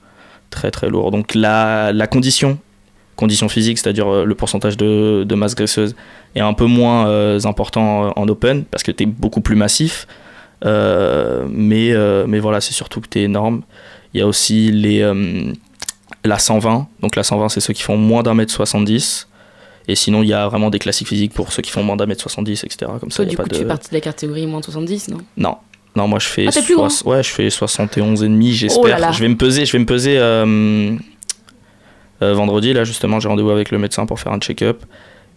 [0.50, 1.12] Très très lourds.
[1.12, 2.58] Donc la, la condition,
[3.18, 5.94] condition physique, c'est-à-dire euh, le pourcentage de, masse graisseuse,
[6.34, 10.06] est un peu moins euh, important euh, en open, parce que t'es beaucoup plus massif.
[10.64, 11.94] Mais,
[12.26, 13.62] mais voilà, c'est surtout que t'es énorme.
[14.12, 15.08] Il y a aussi les,
[16.24, 16.88] la 120.
[17.00, 19.27] Donc la 120, c'est ceux qui font moins d'un mètre 70.
[19.88, 22.06] Et sinon, il y a vraiment des classiques physiques pour ceux qui font moins d'un
[22.06, 22.90] mètre 70, etc.
[23.00, 23.54] Comme ça, Toi il y a du pas coup de...
[23.54, 25.18] tu fais partie de la catégorie moins de 70 non?
[25.36, 25.56] Non.
[25.96, 28.98] Non, moi je fais, Ah, soix- ouais, je fais 71 et demi, j'espère.
[29.02, 29.12] Oh.
[29.12, 30.94] Je vais me peser, je vais me peser euh,
[32.22, 34.82] euh, vendredi là justement, j'ai rendez-vous avec le médecin pour faire un check-up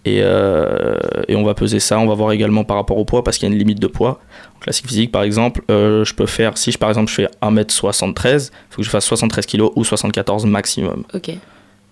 [0.04, 0.97] et, euh,
[1.28, 3.47] et on va peser ça, on va voir également par rapport au poids parce qu'il
[3.47, 4.20] y a une limite de poids.
[4.58, 7.28] En classique physique par exemple, euh, je peux faire si je par exemple je fais
[7.41, 11.04] 1m73, il faut que je fasse 73 kg ou 74 maximum.
[11.14, 11.32] Ok.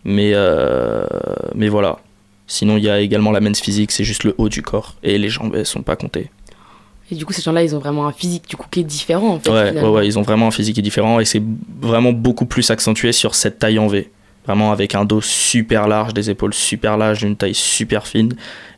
[0.04, 1.06] Mais euh,
[1.56, 1.98] mais voilà.
[2.50, 5.18] Sinon, il y a également la men's physique, c'est juste le haut du corps et
[5.20, 6.30] les jambes elles sont pas comptées.
[7.12, 9.36] Et du coup ces gens-là ils ont vraiment un physique du coup qui est différent
[9.36, 9.50] en fait.
[9.50, 11.42] Ouais, ouais, ils ont vraiment un physique qui est différent et c'est
[11.80, 14.12] vraiment beaucoup plus accentué sur cette taille en V.
[14.46, 18.34] Vraiment avec un dos super large, des épaules super larges, une taille super fine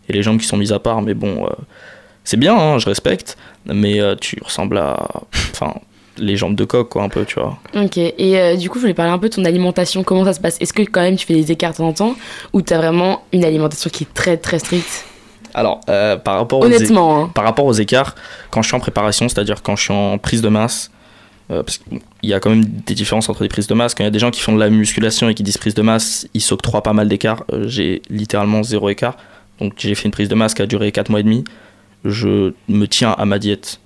[0.09, 1.01] et les jambes qui sont mises à part.
[1.01, 1.49] Mais bon, euh,
[2.25, 5.07] c'est bien, hein, je respecte, mais euh, tu ressembles à.
[5.51, 5.75] Enfin,
[6.17, 7.57] les jambes de coq, quoi, un peu, tu vois.
[7.75, 10.03] Ok, et euh, du coup, je voulais parler un peu de ton alimentation.
[10.03, 10.57] Comment ça se passe?
[10.59, 12.15] Est-ce que quand même tu fais des écarts de temps en temps?
[12.53, 15.05] Ou t'as vraiment une alimentation qui est très très stricte?
[15.53, 17.31] Alors, euh, par, rapport aux Honnêtement, é- hein.
[17.33, 18.15] par rapport aux écarts,
[18.49, 20.91] quand je suis en préparation, c'est-à-dire quand je suis en prise de masse,
[21.51, 23.93] euh, parce qu'il y a quand même des différences entre les prises de masse.
[23.93, 25.73] Quand il y a des gens qui font de la musculation et qui disent prise
[25.73, 27.43] de masse, ils s'octroient pas mal d'écarts.
[27.51, 29.17] Euh, j'ai littéralement zéro écart.
[29.59, 31.43] Donc j'ai fait une prise de masse qui a duré 4 mois et demi.
[32.05, 33.79] Je me tiens à ma diète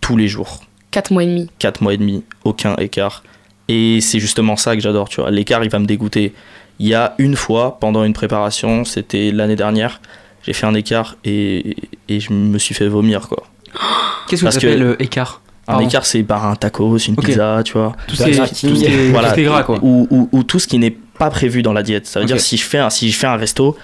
[0.00, 0.60] tous les jours.
[0.96, 1.46] 4 mois et demi.
[1.58, 3.22] 4 mois et demi, aucun écart.
[3.68, 5.30] Et c'est justement ça que j'adore, tu vois.
[5.30, 6.32] L'écart, il va me dégoûter.
[6.78, 10.00] Il y a une fois, pendant une préparation, c'était l'année dernière,
[10.42, 11.76] j'ai fait un écart et,
[12.08, 13.44] et je me suis fait vomir, quoi.
[14.28, 15.42] Qu'est-ce que tu que- appelles écart?
[15.68, 15.86] Un Pardon.
[15.88, 17.94] écart, c'est par un tacos, une pizza, tu vois.
[18.06, 18.68] Tout ce qui est-
[19.06, 19.78] tout voilà, tout gras, quoi.
[19.82, 22.06] Ou, ou- ou tout ce qui n'est pas prévu dans la diète.
[22.06, 23.76] Ça veut dire si je fais un, si je fais un resto,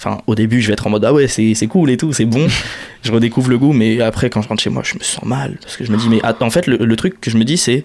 [0.00, 2.12] enfin au début je vais être en mode ah ouais c'est c'est cool et tout,
[2.12, 2.46] c'est bon.
[3.02, 5.58] je redécouvre le goût, mais après quand je rentre chez moi, je me sens mal
[5.62, 7.58] parce que je me dis mais en fait le, le truc que je me dis
[7.58, 7.84] c'est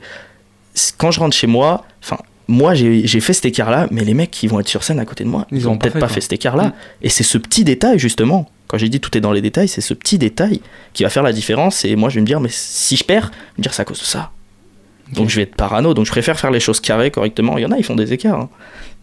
[0.98, 4.14] quand je rentre chez moi, enfin moi j'ai j'ai fait cet écart là, mais les
[4.14, 5.94] mecs qui vont être sur scène à côté de moi, Ils ils ont pas peut-être
[5.94, 6.68] fait, pas fait cet écart là.
[6.68, 6.74] Mm.
[7.04, 8.50] Et c'est ce petit détail justement.
[8.68, 10.60] Quand j'ai dit tout est dans les détails, c'est ce petit détail
[10.94, 11.86] qui va faire la différence.
[11.86, 13.84] Et moi, je vais me dire, mais si je perds, je vais me dire c'est
[13.84, 14.32] à cause de ça.
[15.14, 15.94] Donc je vais être parano.
[15.94, 17.58] Donc je préfère faire les choses carrées correctement.
[17.58, 18.40] Il y en a, ils font des écarts.
[18.40, 18.50] hein.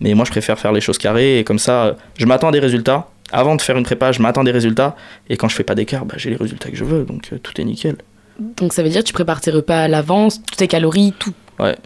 [0.00, 1.38] Mais moi, je préfère faire les choses carrées.
[1.38, 3.08] Et comme ça, je m'attends à des résultats.
[3.30, 4.96] Avant de faire une prépa, je m'attends à des résultats.
[5.30, 7.04] Et quand je fais pas d'écart, bah, j'ai les résultats que je veux.
[7.04, 7.96] Donc euh, tout est nickel.
[8.38, 11.32] Donc ça veut dire que tu prépares tes repas à l'avance, toutes tes calories, tout.
[11.60, 11.76] Ouais.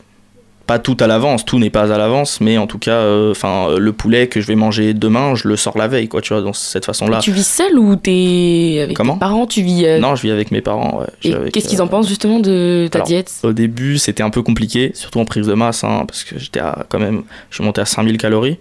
[0.67, 3.69] Pas tout à l'avance, tout n'est pas à l'avance, mais en tout cas, euh, enfin,
[3.69, 6.33] euh, le poulet que je vais manger demain, je le sors la veille, quoi, tu
[6.33, 7.21] vois, dans cette façon-là.
[7.21, 9.15] Tu vis seul ou t'es avec Comment?
[9.15, 9.47] tes parents?
[9.47, 9.87] Tu vis.
[9.87, 10.99] euh, Non, je vis avec mes parents.
[11.01, 11.07] Ouais.
[11.47, 13.33] Et qu'est-ce qu'ils euh, en pensent justement de ta Alors, diète?
[13.45, 16.59] Au début, c'était un peu compliqué, surtout en prise de masse, hein, parce que j'étais
[16.61, 18.59] à, quand même, je suis monté à 5000 calories.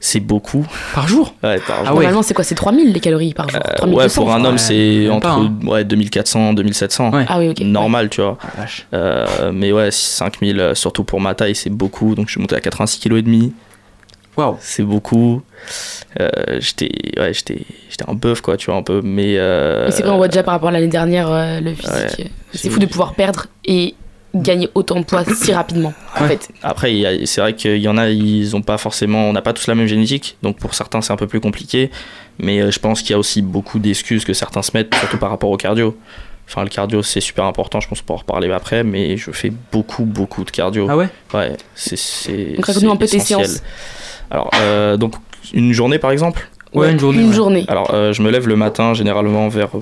[0.00, 0.64] C'est beaucoup.
[0.94, 1.94] Par jour Ouais, par jour.
[1.94, 3.60] Normalement, c'est quoi C'est 3000 les calories par jour?
[3.66, 5.52] Euh, 3200, ouais, pour un homme, c'est entre pas, hein.
[5.64, 7.10] ouais, 2400, 2700.
[7.28, 7.60] Ah oui, ok.
[7.60, 8.38] Normal, tu vois.
[8.40, 8.86] Ah, vache.
[8.94, 12.14] Euh, mais ouais, 5000, euh, surtout pour ma taille, c'est beaucoup.
[12.14, 13.52] Donc je suis monté à 86 kg et demi.
[14.36, 14.56] Waouh.
[14.60, 15.42] C'est beaucoup.
[16.20, 16.28] Euh,
[16.60, 20.04] j'étais ouais, j'étais j'étais un bœuf quoi, tu vois un peu mais euh, Mais c'est
[20.04, 21.92] vrai, on voit déjà par rapport à l'année dernière euh, le physique?
[22.18, 22.30] ouais.
[22.54, 23.96] C'est fou de pouvoir perdre et
[24.34, 25.94] gagner autant de poids si rapidement.
[26.16, 26.28] En Ouais.
[26.28, 26.92] fait, Après,
[27.24, 29.74] c'est vrai qu'il y en a, ils ont pas forcément, on n'a pas tous la
[29.74, 31.90] même génétique, donc pour certains c'est un peu plus compliqué.
[32.38, 35.18] Mais euh, je pense qu'il y a aussi beaucoup d'excuses que certains se mettent, surtout
[35.18, 35.96] par rapport au cardio.
[36.46, 39.30] Enfin, le cardio c'est super important, je pense qu'on pourra en reparler après, mais je
[39.32, 40.86] fais beaucoup, beaucoup de cardio.
[40.90, 41.08] Ah ouais?
[41.34, 41.96] Ouais, c'est.
[41.98, 43.62] c'est- Donc, raconte-nous un peu tes séances.
[44.30, 45.14] Alors, euh, donc
[45.54, 46.48] une journée par exemple?
[46.74, 47.22] Ouais, une journée.
[47.22, 47.34] une ouais.
[47.34, 47.64] journée.
[47.68, 49.74] Alors, euh, je me lève le matin, généralement vers.
[49.74, 49.80] euh,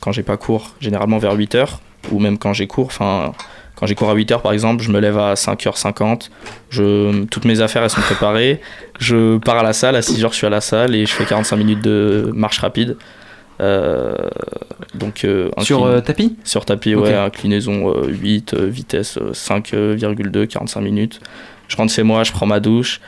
[0.00, 1.66] Quand j'ai pas cours, généralement vers 8h,
[2.12, 2.86] ou même quand j'ai cours.
[2.86, 3.32] Enfin,
[3.78, 6.30] quand j'ai cours à 8h, par exemple, je me lève à 5h50.
[6.68, 8.60] Je, toutes mes affaires, elles sont préparées.
[8.98, 11.24] Je pars à la salle, à 6h, je suis à la salle et je fais
[11.24, 12.96] 45 minutes de marche rapide.
[13.60, 14.16] Euh,
[14.94, 16.36] donc, euh, Sur euh, tapis?
[16.44, 17.04] Sur tapis, Ok.
[17.04, 21.20] ouais, inclinaison euh, 8, euh, vitesse euh, 5,2, 45 minutes.
[21.68, 23.00] Je rentre chez moi, je prends ma douche.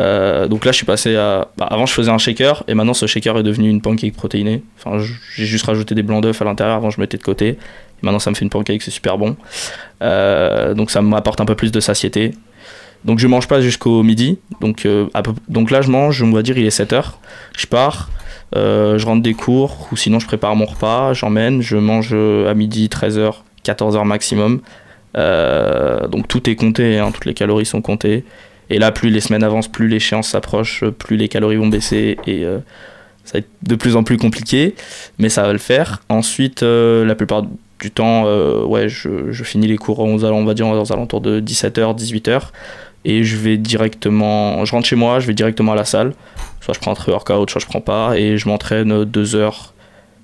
[0.00, 1.48] Euh, donc là, je suis passé à.
[1.56, 4.62] bah, avant, je faisais un shaker et maintenant, ce shaker est devenu une pancake protéinée.
[5.36, 6.76] J'ai juste rajouté des blancs d'œufs à l'intérieur.
[6.76, 7.58] Avant, je mettais de côté.
[8.02, 9.36] Maintenant, ça me fait une pancake, c'est super bon.
[10.02, 12.32] Euh, donc, ça m'apporte un peu plus de satiété.
[13.04, 14.38] Donc, je mange pas jusqu'au midi.
[14.60, 17.12] Donc, euh, là, je mange, on va dire, il est 7h.
[17.56, 18.10] Je pars.
[18.54, 22.86] Je rentre des cours ou sinon je prépare mon repas, j'emmène, je mange à midi
[22.86, 23.32] 13h,
[23.64, 24.60] 14h maximum.
[25.16, 28.24] Donc tout est compté, hein, toutes les calories sont comptées.
[28.70, 32.44] Et là, plus les semaines avancent, plus l'échéance s'approche, plus les calories vont baisser et
[32.44, 32.58] euh,
[33.24, 34.74] ça va être de plus en plus compliqué,
[35.18, 36.02] mais ça va le faire.
[36.08, 37.44] Ensuite, euh, la plupart
[37.80, 41.40] du temps, euh, ouais, je, finis les cours aux, on va dire aux alentours de
[41.40, 42.40] 17h, 18h
[43.06, 46.14] et je vais directement, je rentre chez moi, je vais directement à la salle.
[46.62, 49.74] Soit je prends un pré-workout, soit je prends pas, et je m'entraîne deux heures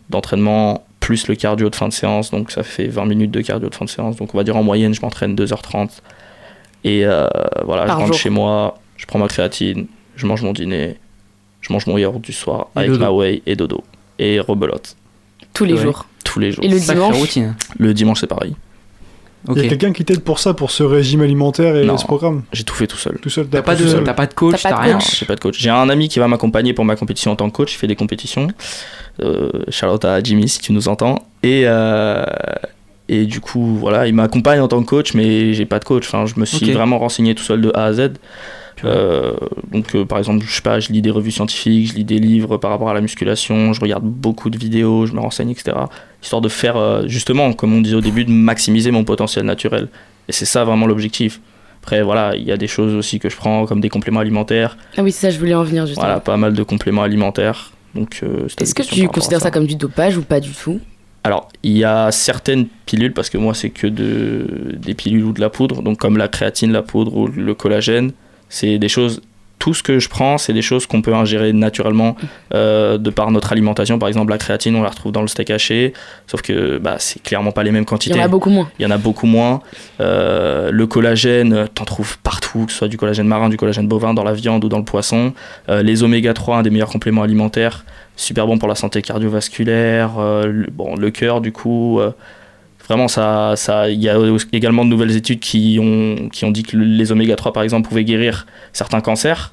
[0.08, 3.68] d'entraînement plus le cardio de fin de séance, donc ça fait 20 minutes de cardio
[3.68, 4.16] de fin de séance.
[4.16, 6.00] Donc on va dire en moyenne, je m'entraîne 2h30.
[6.84, 7.26] Et euh,
[7.64, 8.20] voilà, Par je rentre jour.
[8.22, 10.96] chez moi, je prends ma créatine, je mange mon dîner,
[11.60, 13.04] je mange mon yaourt du soir Et avec dodo.
[13.04, 13.82] ma whey et dodo.
[14.18, 14.96] Et rebelote,
[15.52, 15.82] tous les Ouais.
[15.82, 16.06] jours.
[16.24, 16.64] tous les jours.
[16.64, 17.56] Et le dimanche routine.
[17.78, 18.54] Le dimanche, c'est pareil.
[19.48, 21.96] Il y a quelqu'un qui t'aide pour ça, pour ce régime alimentaire et Non.
[21.96, 23.18] ce programme J'ai tout fait tout seul.
[23.22, 24.04] Tout seul T'as pas, tout de, seul.
[24.04, 24.92] t'as pas de coach, T'as rien.
[24.94, 25.58] Non, j'ai pas de coach.
[25.58, 27.72] J'ai un ami qui va m'accompagner pour ma compétition en tant que coach.
[27.74, 28.48] Il fait des compétitions.
[29.22, 31.16] Euh, Charlotte à Jimmy, si tu nous entends.
[31.42, 32.22] Et, euh,
[33.12, 36.06] et du coup, voilà, il m'accompagne en tant que coach, mais j'ai pas de coach.
[36.06, 38.10] Enfin, je me suis vraiment renseigné tout seul de A à Z.
[38.84, 39.32] Euh,
[39.72, 42.20] donc, euh, par exemple, je sais pas, je lis des revues scientifiques, je lis des
[42.20, 45.76] livres par rapport à la musculation, je regarde beaucoup de vidéos, je me renseigne, etc.
[46.22, 49.88] Histoire de faire, euh, justement, comme on disait au début, de maximiser mon potentiel naturel.
[50.28, 51.40] Et c'est ça vraiment l'objectif.
[51.82, 54.78] Après, voilà, il y a des choses aussi que je prends, comme des compléments alimentaires.
[54.96, 56.06] Ah oui, c'est ça, je voulais en venir justement.
[56.06, 57.72] Voilà, pas mal de compléments alimentaires.
[57.96, 58.22] Donc,
[58.60, 60.80] Est-ce que tu considères ça comme du dopage ou pas du tout?
[61.22, 65.32] Alors, il y a certaines pilules, parce que moi, c'est que de, des pilules ou
[65.32, 68.12] de la poudre, donc comme la créatine, la poudre ou le collagène,
[68.48, 69.20] c'est des choses.
[69.58, 72.16] Tout ce que je prends, c'est des choses qu'on peut ingérer naturellement
[72.54, 73.98] euh, de par notre alimentation.
[73.98, 75.92] Par exemple, la créatine, on la retrouve dans le steak haché,
[76.26, 78.16] sauf que bah, c'est clairement pas les mêmes Il quantités.
[78.16, 78.70] y en a beaucoup moins.
[78.78, 79.60] Il y en a beaucoup moins.
[80.00, 84.14] Euh, le collagène, t'en trouves partout, que ce soit du collagène marin, du collagène bovin,
[84.14, 85.34] dans la viande ou dans le poisson.
[85.68, 87.84] Euh, les oméga 3, un des meilleurs compléments alimentaires,
[88.20, 92.00] super bon pour la santé cardiovasculaire, euh, le, bon, le cœur du coup.
[92.00, 92.10] euh,
[92.88, 94.16] vraiment, ça, ça, il y a
[94.52, 97.88] également de nouvelles études qui ont, qui ont dit que les oméga 3 par exemple
[97.88, 99.52] pouvaient guérir certains cancers,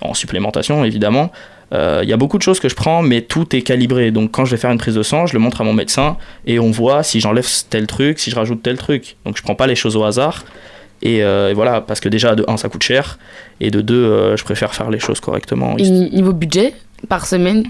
[0.00, 1.30] en supplémentation évidemment.
[1.72, 4.10] Euh, Il y a beaucoup de choses que je prends, mais tout est calibré.
[4.10, 6.16] Donc quand je vais faire une prise de sang, je le montre à mon médecin
[6.46, 9.16] et on voit si j'enlève tel truc, si je rajoute tel truc.
[9.24, 10.44] Donc je prends pas les choses au hasard.
[11.02, 11.22] Et,
[11.54, 13.18] voilà, parce que déjà, de un, ça coûte cher.
[13.60, 15.76] Et de deux, euh, je préfère faire les choses correctement.
[15.76, 16.72] Et ni- niveau budget,
[17.10, 17.64] par semaine,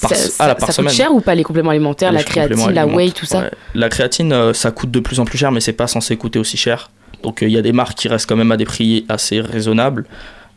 [0.00, 2.18] Par- ça, ah, là, ça- par ça coûte cher ou pas les compléments alimentaires, Les
[2.18, 3.50] la créatine, la whey, tout ça ouais.
[3.74, 6.38] La créatine, euh, ça coûte de plus en plus cher, mais c'est pas censé coûter
[6.38, 6.90] aussi cher.
[7.22, 9.40] Donc euh, il y a des marques qui restent quand même à des prix assez
[9.40, 10.06] raisonnables.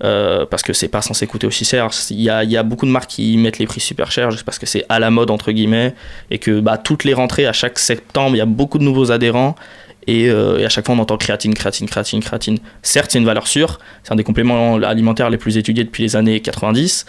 [0.03, 1.87] euh, parce que c'est pas censé coûter aussi cher.
[2.09, 4.31] Il y a, il y a beaucoup de marques qui mettent les prix super chers
[4.31, 5.93] juste parce que c'est à la mode entre guillemets
[6.31, 9.11] et que bah, toutes les rentrées à chaque septembre il y a beaucoup de nouveaux
[9.11, 9.55] adhérents
[10.07, 12.57] et, euh, et à chaque fois on entend créatine, créatine, créatine, créatine.
[12.81, 16.15] Certes c'est une valeur sûre, c'est un des compléments alimentaires les plus étudiés depuis les
[16.17, 17.05] années 90.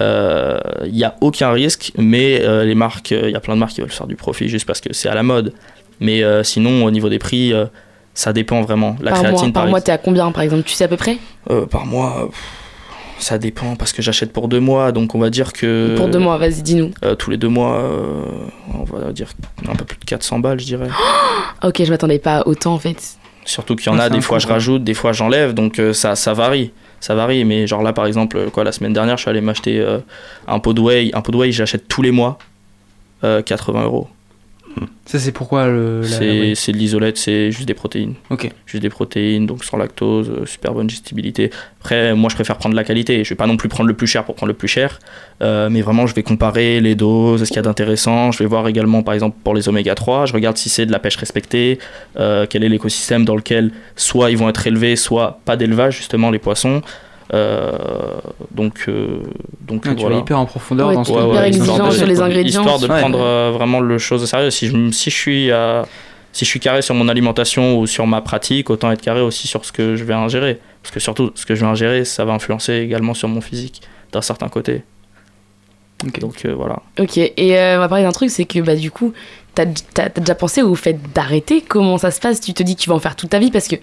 [0.00, 3.60] Euh, Il n'y a aucun risque, mais euh, les marques, il y a plein de
[3.60, 5.52] marques qui veulent faire du profit juste parce que c'est à la mode.
[6.00, 7.66] Mais euh, sinon, au niveau des prix, euh,
[8.14, 8.96] ça dépend vraiment.
[9.00, 10.62] La Par créatine, mois, par par mois, t'es à combien par exemple?
[10.64, 11.18] Tu sais à peu près?
[11.50, 12.38] Euh, par mois, euh, pff,
[13.18, 15.96] ça dépend parce que j'achète pour deux mois, donc on va dire que.
[15.96, 16.92] Pour deux mois, vas-y, dis-nous.
[17.04, 18.22] Euh, tous les deux mois, euh,
[18.74, 19.30] on va dire
[19.68, 20.88] un peu plus de 400 balles, je dirais.
[21.64, 22.96] Ok, je m'attendais pas à autant en fait.
[23.44, 25.92] Surtout qu'il y en Ah, a, des fois je rajoute, des fois j'enlève, donc euh,
[25.92, 26.70] ça, ça varie.
[27.00, 29.40] Ça varie, mais genre là par exemple, euh, quoi, la semaine dernière, je suis allé
[29.40, 29.98] m'acheter euh,
[30.46, 31.10] un pot de whey.
[31.14, 32.38] Un pot de whey, j'achète tous les mois,
[33.24, 34.08] euh, 80 euros.
[35.06, 36.02] Ça, c'est pourquoi le.
[36.02, 36.28] la- C'est
[36.68, 36.72] oui.
[36.74, 38.14] de l'isolette, c'est juste des protéines.
[38.30, 38.50] Ok.
[38.66, 41.50] Juste des protéines, donc sans lactose, euh, super bonne digestibilité.
[41.80, 43.24] Après, moi je préfère prendre la qualité.
[43.24, 44.98] Je vais pas non plus prendre le plus cher pour prendre le plus cher,
[45.42, 48.32] euh, mais vraiment je vais comparer les doses, ce qu'il y a d'intéressant.
[48.32, 50.92] Je vais voir également par exemple pour les oméga 3, je regarde si c'est de
[50.92, 51.78] la pêche respectée,
[52.18, 56.30] euh, quel est l'écosystème dans lequel soit ils vont être élevés, soit pas d'élevage justement
[56.30, 56.82] les poissons.
[57.34, 57.72] Euh,
[58.50, 59.18] donc, euh,
[59.60, 62.20] donc Ah, tu vas hyper en profondeur Ouais, dans ce Ouais, histoire de- sur les
[62.20, 62.62] ingrédients.
[62.62, 63.00] Histoire de Ouais.
[63.00, 64.50] prendre euh, vraiment le chose au sérieux.
[64.50, 65.84] Si je, si je suis à-
[66.32, 69.46] si je suis carré sur mon alimentation ou sur ma pratique, autant être carré aussi
[69.48, 70.58] sur ce que je vais ingérer.
[70.82, 73.82] Parce que surtout, ce que je vais ingérer, ça va influencer également sur mon physique
[74.12, 74.82] d'un certain côté.
[76.06, 76.20] Ok.
[76.20, 76.80] Donc euh, voilà.
[77.00, 79.12] Ok, et euh, on va parler d'un truc, c'est que bah du coup,
[79.64, 81.62] t'as as, déjà pensé au fait d'arrêter?
[81.66, 82.40] Comment ça se passe?
[82.40, 83.76] Tu te dis que tu vas en faire toute ta vie parce que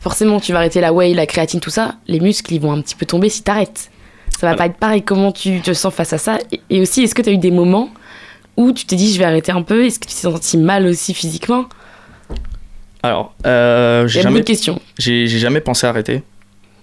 [0.00, 1.96] forcément, tu vas arrêter la whey, la créatine, tout ça.
[2.08, 3.90] Les muscles, ils vont un petit peu tomber si t'arrêtes.
[4.38, 5.02] Ça va pas être pareil.
[5.02, 6.38] Comment tu te sens face à ça?
[6.50, 7.90] Et, et aussi, est-ce que t'as eu des moments
[8.56, 9.84] où tu t'es dit je vais arrêter un peu?
[9.84, 11.66] Est-ce que tu t'es senti mal aussi physiquement?
[13.02, 14.44] Alors, euh, j'ai jamais,
[14.98, 16.22] j'ai j'ai jamais pensé à arrêter.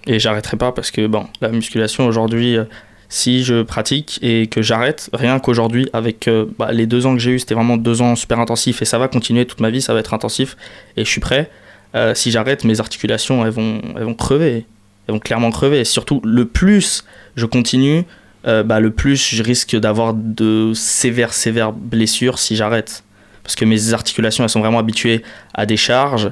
[0.06, 2.64] Et j'arrêterai pas parce que bon, la musculation aujourd'hui, euh,
[3.12, 7.18] si je pratique et que j'arrête, rien qu'aujourd'hui, avec euh, bah, les deux ans que
[7.18, 9.82] j'ai eu, c'était vraiment deux ans super intensifs et ça va continuer toute ma vie,
[9.82, 10.56] ça va être intensif
[10.96, 11.50] et je suis prêt.
[11.96, 14.64] Euh, si j'arrête, mes articulations, elles vont, elles vont crever.
[15.08, 15.80] Elles vont clairement crever.
[15.80, 17.04] Et surtout, le plus
[17.34, 18.04] je continue,
[18.46, 23.02] euh, bah, le plus je risque d'avoir de sévères, sévères blessures si j'arrête.
[23.42, 26.30] Parce que mes articulations, elles sont vraiment habituées à des charges.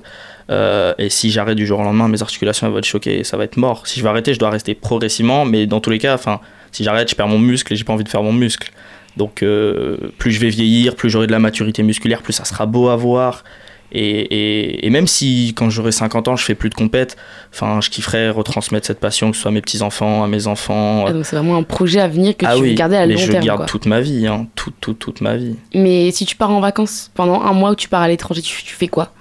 [0.50, 3.36] Et si j'arrête du jour au lendemain, mes articulations elles vont être choquées et ça
[3.36, 3.86] va être mort.
[3.86, 6.40] Si je veux arrêter, je dois rester progressivement, mais dans tous les cas, enfin,
[6.72, 8.70] si j'arrête, je perds mon muscle et j'ai pas envie de faire mon muscle.
[9.16, 12.66] Donc, euh, plus je vais vieillir, plus j'aurai de la maturité musculaire, plus ça sera
[12.66, 13.42] beau à voir.
[13.90, 17.16] Et, et- et même si quand j'aurai 50 ans, je fais plus de compète,
[17.54, 20.46] enfin, je kifferais retransmettre cette passion, que ce soit à mes petits enfants, à mes
[20.46, 21.06] enfants.
[21.06, 23.06] Ah, donc c'est vraiment un projet à venir que ah tu oui, veux garder à
[23.06, 23.44] mais long je terme.
[23.46, 23.66] garde quoi.
[23.66, 25.56] toute ma vie, hein, toute, toute, toute ma vie.
[25.74, 28.62] Mais si tu pars en vacances pendant un mois où tu pars à l'étranger, tu,
[28.62, 29.12] tu fais quoi?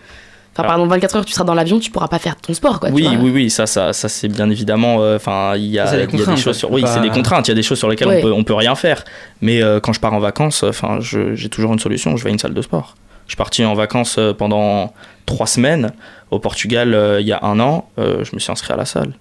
[0.57, 2.89] Enfin, pardon, 24 heures, tu seras dans l'avion, tu pourras pas faire ton sport, quoi.
[2.89, 3.13] tu oui, vois.
[3.17, 5.01] oui, oui, ça, ça, ça c'est bien évidemment.
[5.01, 6.71] euh, Enfin, il y a, des il y a des contraintes, choses sur.
[6.71, 7.47] Oui, c'est des contraintes.
[7.47, 8.19] Il y a des choses sur lesquelles Ouais.
[8.19, 9.03] on peut, on peut rien faire.
[9.41, 12.17] Mais euh, quand je pars en vacances, enfin, j'ai toujours une solution.
[12.17, 12.95] Je vais à une salle de sport.
[13.27, 14.93] Je suis parti en vacances euh, pendant
[15.25, 15.91] trois semaines
[16.31, 17.89] au Portugal euh, il y a un an.
[17.99, 19.13] euh, je me suis inscrit à la salle.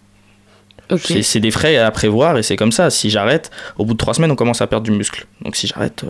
[0.90, 1.00] Ok.
[1.04, 2.90] C'est- C'est des frais à prévoir et c'est comme ça.
[2.90, 5.26] Si j'arrête, au bout de trois semaines, on commence à perdre du muscle.
[5.42, 6.08] Donc si j'arrête, euh,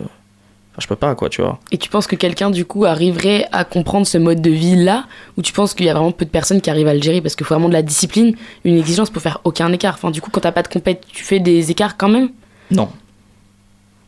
[0.77, 1.59] enfin, je peux pas, quoi, tu vois.
[1.73, 5.05] Et tu penses que quelqu'un, du coup, arriverait à comprendre ce mode de vie-là?
[5.37, 7.21] Ou tu penses qu'il y a vraiment peu de personnes qui arrivent à le gérer?
[7.21, 9.95] Parce qu'il faut vraiment de la discipline, une exigence pour faire aucun écart.
[9.95, 12.29] Enfin, du coup, quand t'as pas de compète, tu fais des écarts quand même?
[12.71, 12.91] Non.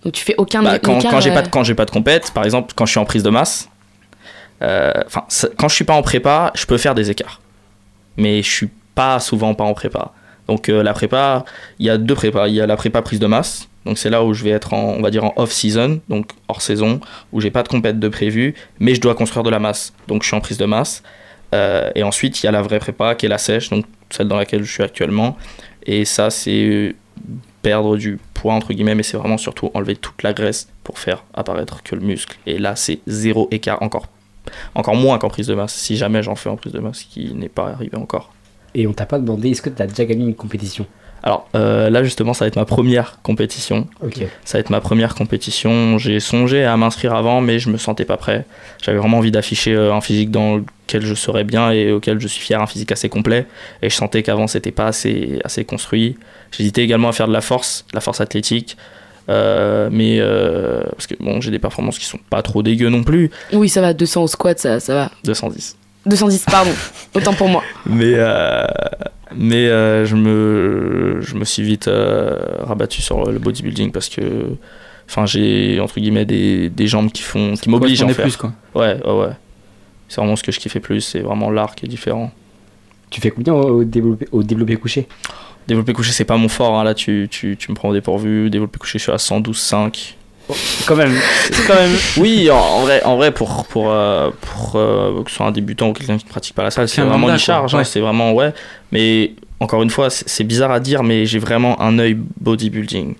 [0.04, 1.84] Donc tu fais aucun Bah, quand, écart quand j'ai pas de euh, quand j'ai pas
[1.84, 3.68] de compète, par exemple, quand je suis en prise de masse,
[4.62, 5.24] euh, enfin,
[5.56, 7.40] quand je suis pas en prépa, je peux faire des écarts,
[8.16, 10.12] mais je suis pas souvent pas en prépa.
[10.46, 11.44] Donc euh, la prépa,
[11.78, 12.48] il y a deux prépas.
[12.48, 14.74] Il y a la prépa prise de masse, donc c'est là où je vais être
[14.74, 17.00] en, on va dire en off season, donc hors saison,
[17.32, 19.92] où j'ai pas de compète de prévu, mais je dois construire de la masse.
[20.08, 21.02] Donc je suis en prise de masse.
[21.54, 24.28] Euh, et ensuite, il y a la vraie prépa qui est la sèche, donc celle
[24.28, 25.36] dans laquelle je suis actuellement.
[25.86, 26.94] Et ça, c'est
[27.62, 31.24] perdre du poids, entre guillemets, mais c'est vraiment surtout enlever toute la graisse pour faire
[31.34, 32.38] apparaître que le muscle.
[32.46, 34.08] Et là, c'est zéro écart, encore,
[34.74, 37.06] encore moins qu'en prise de masse, si jamais j'en fais en prise de masse, ce
[37.06, 38.32] qui n'est pas arrivé encore.
[38.74, 40.86] Et on t'a pas demandé, est-ce que t'as déjà gagné une compétition?
[41.22, 43.86] Alors euh, là justement ça va être ma première compétition.
[44.44, 45.98] Ça va être ma première compétition.
[45.98, 48.44] J'ai songé à m'inscrire avant mais je me sentais pas prêt.
[48.82, 52.28] J'avais vraiment envie d'afficher euh, un physique dans lequel je serais bien et auquel je
[52.28, 53.46] suis fier, un physique assez complet.
[53.82, 56.16] Et je sentais qu'avant c'était pas assez, assez construit.
[56.52, 58.76] J'hésitais également à faire de la force, de la force athlétique.
[59.28, 63.02] Euh, mais euh, parce que bon j'ai des performances qui sont pas trop dégueu non
[63.02, 63.30] plus.
[63.52, 65.10] Oui, ça va, 200 au squat, ça, ça va.
[65.24, 65.76] 210.
[66.06, 66.70] 210, pardon.
[67.14, 67.62] Autant pour moi.
[67.86, 68.66] Mais, euh,
[69.34, 74.22] mais euh, je, me, je me suis vite euh, rabattu sur le bodybuilding parce que
[75.08, 78.24] enfin, j'ai entre guillemets des, des jambes qui, font, qui m'obligent à en faire.
[78.24, 78.52] plus, quoi.
[78.74, 79.32] Ouais, ouais, ouais.
[80.08, 82.30] C'est vraiment ce que je kiffais plus, c'est vraiment l'art qui est différent.
[83.10, 85.06] Tu fais combien au développé, au développé couché?
[85.66, 88.48] Développé couché, c'est pas mon fort, hein, là tu, tu, tu me prends au dépourvu.
[88.48, 90.14] Développé couché, je suis à 112,5.
[90.86, 91.14] Quand même,
[91.66, 91.94] quand même.
[92.16, 95.50] Oui, en, en vrai, en vrai pour, pour, euh, pour euh, que ce soit un
[95.52, 97.74] débutant ou quelqu'un qui ne pratique pas la salle, C'est vraiment une charge.
[97.74, 97.84] hein, Ouais.
[97.84, 98.52] c'est vraiment, ouais.
[98.92, 103.14] Mais encore une fois, c'est c'est bizarre à dire, mais j'ai vraiment un œil bodybuilding.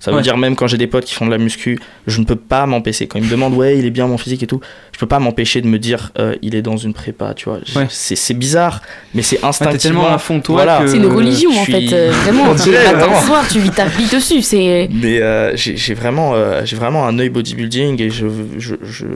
[0.00, 0.22] Ça veut Ouais.
[0.22, 2.66] dire même quand j'ai des potes qui font de la muscu, je ne peux pas
[2.66, 3.08] m'empêcher.
[3.08, 4.60] Quand ils me demandent ouais il est bien mon physique et tout,
[4.92, 7.58] je peux pas m'empêcher de me dire euh, il est dans une prépa, tu vois.
[7.74, 7.86] Ouais.
[7.90, 8.80] C'est c'est bizarre,
[9.12, 9.78] mais c'est Ouais, instinctivement.
[9.78, 10.86] T'es tellement à fond de toi Voilà.
[10.86, 11.92] C'est une religion je en suis- fait.
[11.96, 14.40] euh, vraiment, matin soir, tu vis ta vie dessus.
[14.42, 14.88] C'est.
[14.92, 18.26] Mais euh, j'ai j'ai vraiment, euh, j'ai vraiment un œil bodybuilding et je,
[18.56, 19.06] je, je,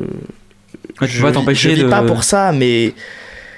[1.00, 2.92] Ouais, tu je vas t'empêcher je vis de- pas pour ça, mais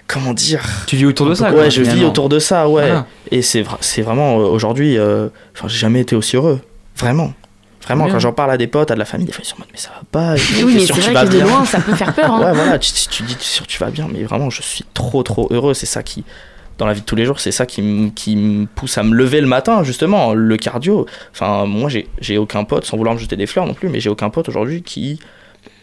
[0.07, 0.63] comment dire?
[0.87, 2.83] Tu vis autour de ça, Ouais, quoi, je vis autour de ça, ouais.
[2.87, 3.07] Voilà.
[3.31, 6.61] Et c'est vra- c'est vraiment euh, aujourd'hui, euh, enfin, j'ai jamais été aussi heureux,
[6.97, 7.33] vraiment.
[7.83, 9.57] Vraiment, quand j'en parle à des potes, à de la famille, des fois ils sont
[9.57, 10.35] en mode mais ça va pas.
[10.37, 12.33] oui, mais c'est tu vrai que de loin, ça peut faire peur.
[12.33, 12.43] hein.
[12.43, 15.23] Ouais, voilà, tu, tu dis, sûr que tu vas bien, mais vraiment, je suis trop,
[15.23, 15.75] trop heureux.
[15.75, 16.25] C'est ça qui,
[16.79, 19.03] dans la vie de tous les jours, c'est ça qui, me- qui me pousse à
[19.03, 21.05] me lever le matin, justement, le cardio.
[21.33, 24.01] Enfin, moi, j'ai j'ai aucun pote, sans vouloir me jeter des fleurs non plus, mais
[24.01, 25.19] j'ai aucun pote aujourd'hui qui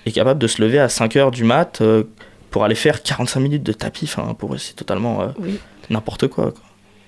[0.08, 2.06] est capable de se lever à 5 heures du mat euh,
[2.50, 4.06] pour aller faire 45 minutes de tapis.
[4.06, 5.60] Enfin, pour eux, c'est totalement euh, Oui.
[5.92, 6.64] n'importe quoi, quoi.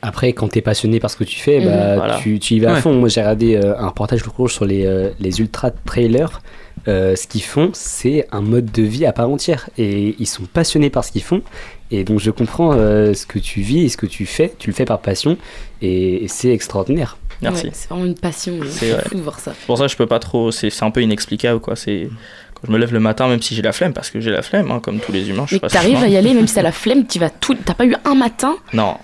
[0.05, 1.65] Après, quand t'es passionné par ce que tu fais, Mhm.
[1.65, 2.19] bah, Voilà.
[2.21, 2.81] tu, tu y vas à Ouais.
[2.81, 2.93] fond.
[2.93, 6.41] Moi, j'ai regardé euh, un reportage cours sur les, euh, les ultra trailers.
[6.89, 9.69] Euh, ce qu'ils font, c'est un mode de vie à part entière.
[9.77, 11.41] Et ils sont passionnés par ce qu'ils font.
[11.89, 14.53] Et donc, je comprends euh, ce que tu vis et ce que tu fais.
[14.59, 15.37] Tu le fais par passion.
[15.81, 17.17] Et, et c'est extraordinaire.
[17.41, 17.67] Merci.
[17.67, 18.55] Ouais, c'est vraiment une passion.
[18.63, 19.03] C'est C'est vrai.
[19.07, 19.53] fou de voir ça.
[19.57, 20.51] C'est pour ça que je peux pas trop.
[20.51, 21.75] C'est un peu inexplicable, quoi.
[21.77, 22.09] C'est.
[22.55, 24.41] Quand je me lève le matin, même si j'ai la flemme, parce que j'ai la
[24.41, 26.05] flemme, hein, comme tous les humains, je Mais suis pas t'arrives sûr.
[26.05, 27.55] à y aller, même si t'as la flemme, tu vas tout.
[27.65, 28.95] T'as pas eu un matin, Non,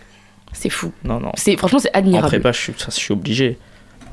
[0.54, 0.92] c'est fou.
[1.04, 1.32] non, non.
[1.36, 2.28] C'est franchement, c'est En admirable.
[2.28, 3.58] prépa, je suis, ça, je suis obligé.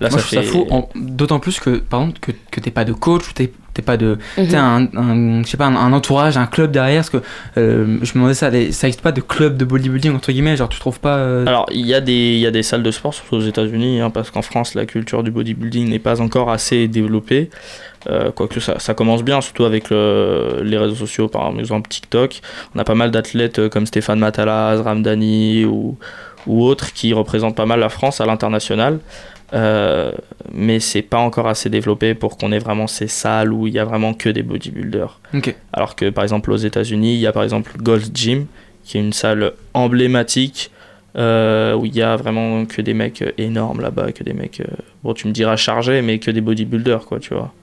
[0.01, 0.47] Là, Moi, ça je trouve fait.
[0.47, 3.51] ça fou, en- d'autant plus que, par exemple, que, que t'es pas de coach, t'es
[3.72, 4.49] t'es pas de, Mhm.
[4.49, 7.18] t'as un, un- je sais pas, un, un entourage, un club derrière, parce que
[7.59, 10.57] euh, je me demandais ça, les- ça existe pas de club de bodybuilding entre guillemets,
[10.57, 11.16] genre tu trouves pas.
[11.18, 13.41] euh, Alors, il y, a des- il y a des salles de sport, surtout aux
[13.43, 17.51] États-Unis, hein, parce qu'en France, la culture du bodybuilding n'est pas encore assez développée.
[18.09, 22.41] Euh, quoique ça, ça commence bien, surtout avec le- les réseaux sociaux, par exemple TikTok.
[22.74, 25.99] On a pas mal d'athlètes comme Stéphane Matalas, Ramdani ou,
[26.47, 29.01] ou autres qui représentent pas mal la France à l'international.
[29.53, 30.11] Euh,
[30.53, 33.78] mais c'est pas encore assez développé pour qu'on ait vraiment ces salles où il y
[33.78, 35.20] a vraiment que des bodybuilders.
[35.72, 38.47] Alors que par exemple aux États-Unis, il y a par exemple Gold's Gym,
[38.84, 40.70] qui est une salle emblématique
[41.16, 44.61] euh, où il y a vraiment que des mecs euh, énormes là-bas, que des mecs,
[44.61, 44.66] euh,
[45.03, 47.55] bon tu me diras chargés, mais que des bodybuilders quoi, tu vois.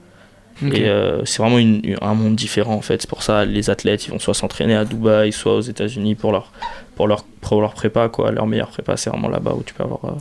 [0.62, 3.02] Et euh, c'est vraiment une- une- un monde différent en fait.
[3.02, 6.32] C'est pour ça les athlètes ils vont soit s'entraîner à Dubaï, soit aux États-Unis pour
[6.32, 6.52] leur
[6.96, 8.32] pour leur pour leur prépa quoi.
[8.32, 10.12] Leur meilleure prépa c'est vraiment là-bas où tu peux avoir euh,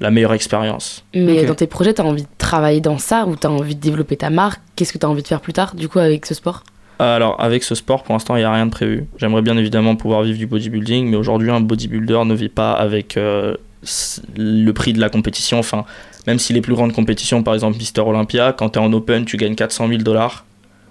[0.00, 1.04] la meilleure expérience.
[1.14, 4.16] Mais dans tes projets, t'as envie de travailler dans ça ou t'as envie de développer
[4.16, 4.60] ta marque?
[4.74, 6.64] Qu'est-ce que t'as envie de faire plus tard, du coup, avec ce sport?
[6.98, 9.06] Alors, avec ce sport, pour l'instant, il n'y a rien de prévu.
[9.18, 13.18] J'aimerais bien évidemment pouvoir vivre du bodybuilding, mais aujourd'hui, un bodybuilder ne vit pas avec
[13.18, 13.54] euh,
[14.36, 15.58] le prix de la compétition.
[15.58, 15.84] Enfin,
[16.26, 19.24] même si les plus grandes compétitions, par exemple Mister Olympia, quand tu es en open,
[19.24, 20.44] tu gagnes 400 000 dollars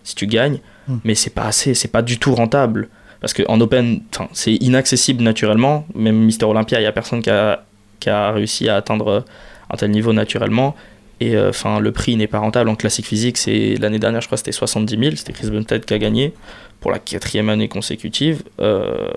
[0.04, 0.60] si tu gagnes,
[0.90, 0.98] Hmm.
[1.04, 2.90] mais c'est pas assez, c'est pas du tout rentable.
[3.22, 4.02] Parce qu'en open,
[4.32, 5.86] c'est inaccessible naturellement.
[5.94, 7.64] Même Mister Olympia, il n'y a personne qui a,
[8.00, 9.26] qui a réussi à atteindre
[9.70, 10.76] un tel niveau naturellement.
[11.20, 12.70] Et euh, enfin, le prix n'est pas rentable.
[12.70, 15.16] En classique physique, c'est l'année dernière, je crois, c'était 70 000.
[15.18, 16.34] C'était Chris Bumstead qui a gagné
[16.80, 18.42] pour la quatrième année consécutive.
[18.62, 19.10] Euh,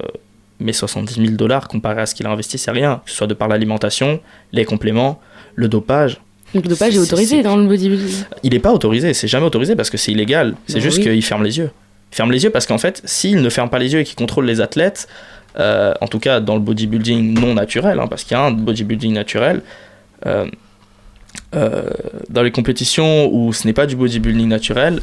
[0.59, 3.01] mais 70 000 dollars comparé à ce qu'il a investi, c'est rien.
[3.05, 4.21] Que ce soit de par l'alimentation,
[4.53, 5.21] les compléments,
[5.55, 6.21] le dopage.
[6.55, 8.25] Donc le dopage est autorisé dans le bodybuilding.
[8.43, 10.55] Il n'est pas autorisé, c'est jamais autorisé parce que c'est illégal.
[10.67, 11.05] C'est Bah juste oui.
[11.05, 11.71] qu'il ferme les yeux.
[12.13, 14.17] Il ferme les yeux parce qu'en fait, s'il ne ferme pas les yeux et qu'il
[14.17, 15.09] contrôle les athlètes,
[15.59, 18.51] euh, en tout cas dans le bodybuilding non naturel, hein, parce qu'il y a un
[18.53, 19.63] bodybuilding naturel,
[20.27, 20.47] euh,
[21.55, 21.85] euh,
[22.29, 25.01] dans les compétitions où ce n'est pas du bodybuilding naturel,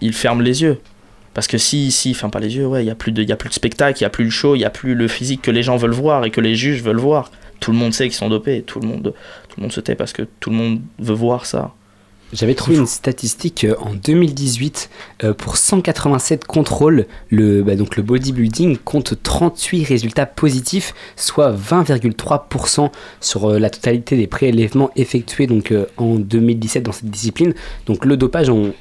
[0.00, 0.78] il ferme les yeux.
[1.34, 3.36] Parce que si, si ferme pas les yeux, ouais, il n'y a, plus de- a
[3.36, 5.42] plus de spectacle, il n'y a plus le show, il n'y a plus le physique
[5.42, 7.30] que les gens veulent voir et que les juges veulent voir.
[7.60, 9.14] Tout le monde sait qu'ils sont dopés, tout le monde,
[9.48, 11.74] tout le monde se tait parce que tout le monde veut voir ça.
[12.32, 14.88] J'avais trouvé une statistique euh, en 2018
[15.24, 22.90] euh, pour 187 contrôles, le, bah, donc le bodybuilding compte 38 résultats positifs, soit 20,3%
[23.20, 27.52] sur euh, la totalité des prélèvements effectués donc, en 2017 dans cette discipline.
[27.84, 28.72] Donc le dopage, on,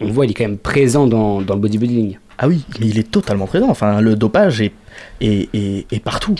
[0.00, 2.18] on voit, il est quand même présent dans, dans le bodybuilding.
[2.38, 3.68] Ah oui, mais il est totalement présent.
[3.68, 4.72] Enfin, le dopage est,
[5.20, 6.36] est, est, partout.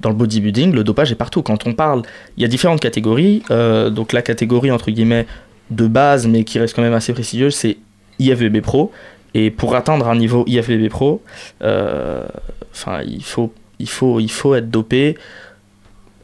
[0.00, 1.42] Dans le bodybuilding, le dopage est partout.
[1.42, 2.02] Quand on parle,
[2.36, 3.42] il y a différentes catégories.
[3.50, 5.26] Euh, donc la catégorie entre guillemets
[5.70, 7.78] de base, mais qui reste quand même assez prestigieuse, c'est
[8.18, 8.92] IFBB Pro.
[9.34, 11.22] Et pour atteindre un niveau IFBB Pro,
[11.62, 12.26] euh,
[13.06, 15.16] il faut, il faut, il faut être dopé.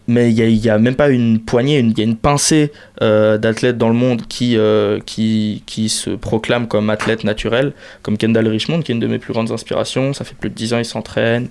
[0.07, 2.73] Mais il n'y a, a même pas une poignée, une- il y a une pincée
[3.01, 8.19] euh, d'athlètes dans le monde qui, euh, qui, qui se proclament comme athlètes naturels, comme
[8.19, 10.13] Kendall Richmond, qui est une de mes plus grandes inspirations.
[10.13, 11.49] Ça fait plus de 10 ans il s'entraîne.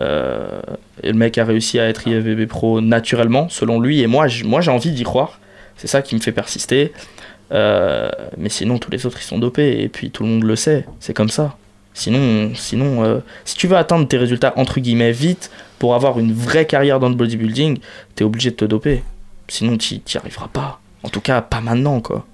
[0.00, 0.60] Euh,
[1.02, 4.02] et le mec a réussi à être IFBB Pro naturellement, selon lui.
[4.02, 5.40] Et moi, moi j'ai envie d'y croire.
[5.76, 6.92] C'est ça qui me fait persister.
[7.50, 9.80] Mais sinon, tous les autres, ils sont dopés.
[9.82, 10.84] Et puis, tout le monde le sait.
[11.00, 11.56] C'est comme ça.
[11.94, 16.32] Sinon, sinon euh, si tu veux atteindre tes résultats, entre guillemets, vite, pour avoir une
[16.32, 17.78] vraie carrière dans le bodybuilding,
[18.16, 19.02] t'es obligé de te doper.
[19.48, 20.80] Sinon, t'y t'y arriveras pas.
[21.02, 22.26] En tout cas, pas maintenant, quoi.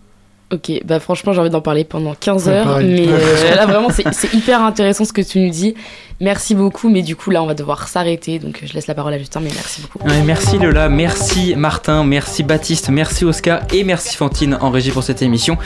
[0.52, 3.88] Ok, bah franchement, j'ai envie d'en parler pendant 15 Ouais, heures, mais euh, là vraiment,
[3.90, 5.74] c'est hyper intéressant ce que tu nous dis.
[6.22, 8.94] Merci beaucoup, mais du coup, là, on va devoir s'arrêter, donc euh, je laisse la
[8.94, 10.06] parole à Justin, mais merci beaucoup.
[10.06, 15.02] Ouais, merci Lola, merci Martin, merci Baptiste, merci Oscar et merci Fantine en régie pour
[15.02, 15.56] cette émission.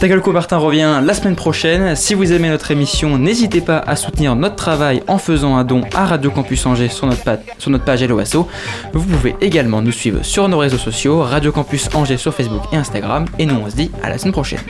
[0.00, 1.94] Tagalco Martin revient la semaine prochaine.
[1.94, 5.82] Si vous aimez notre émission, n'hésitez pas à soutenir notre travail en faisant un don
[5.94, 8.48] à Radio Campus Angers sur notre, sur notre page LOASO.
[8.92, 12.76] Vous pouvez également nous suivre sur nos réseaux sociaux, Radio Campus Angers sur Facebook et
[12.76, 13.26] Instagram.
[13.38, 14.60] Et nous on se dit à la semaine prochaine.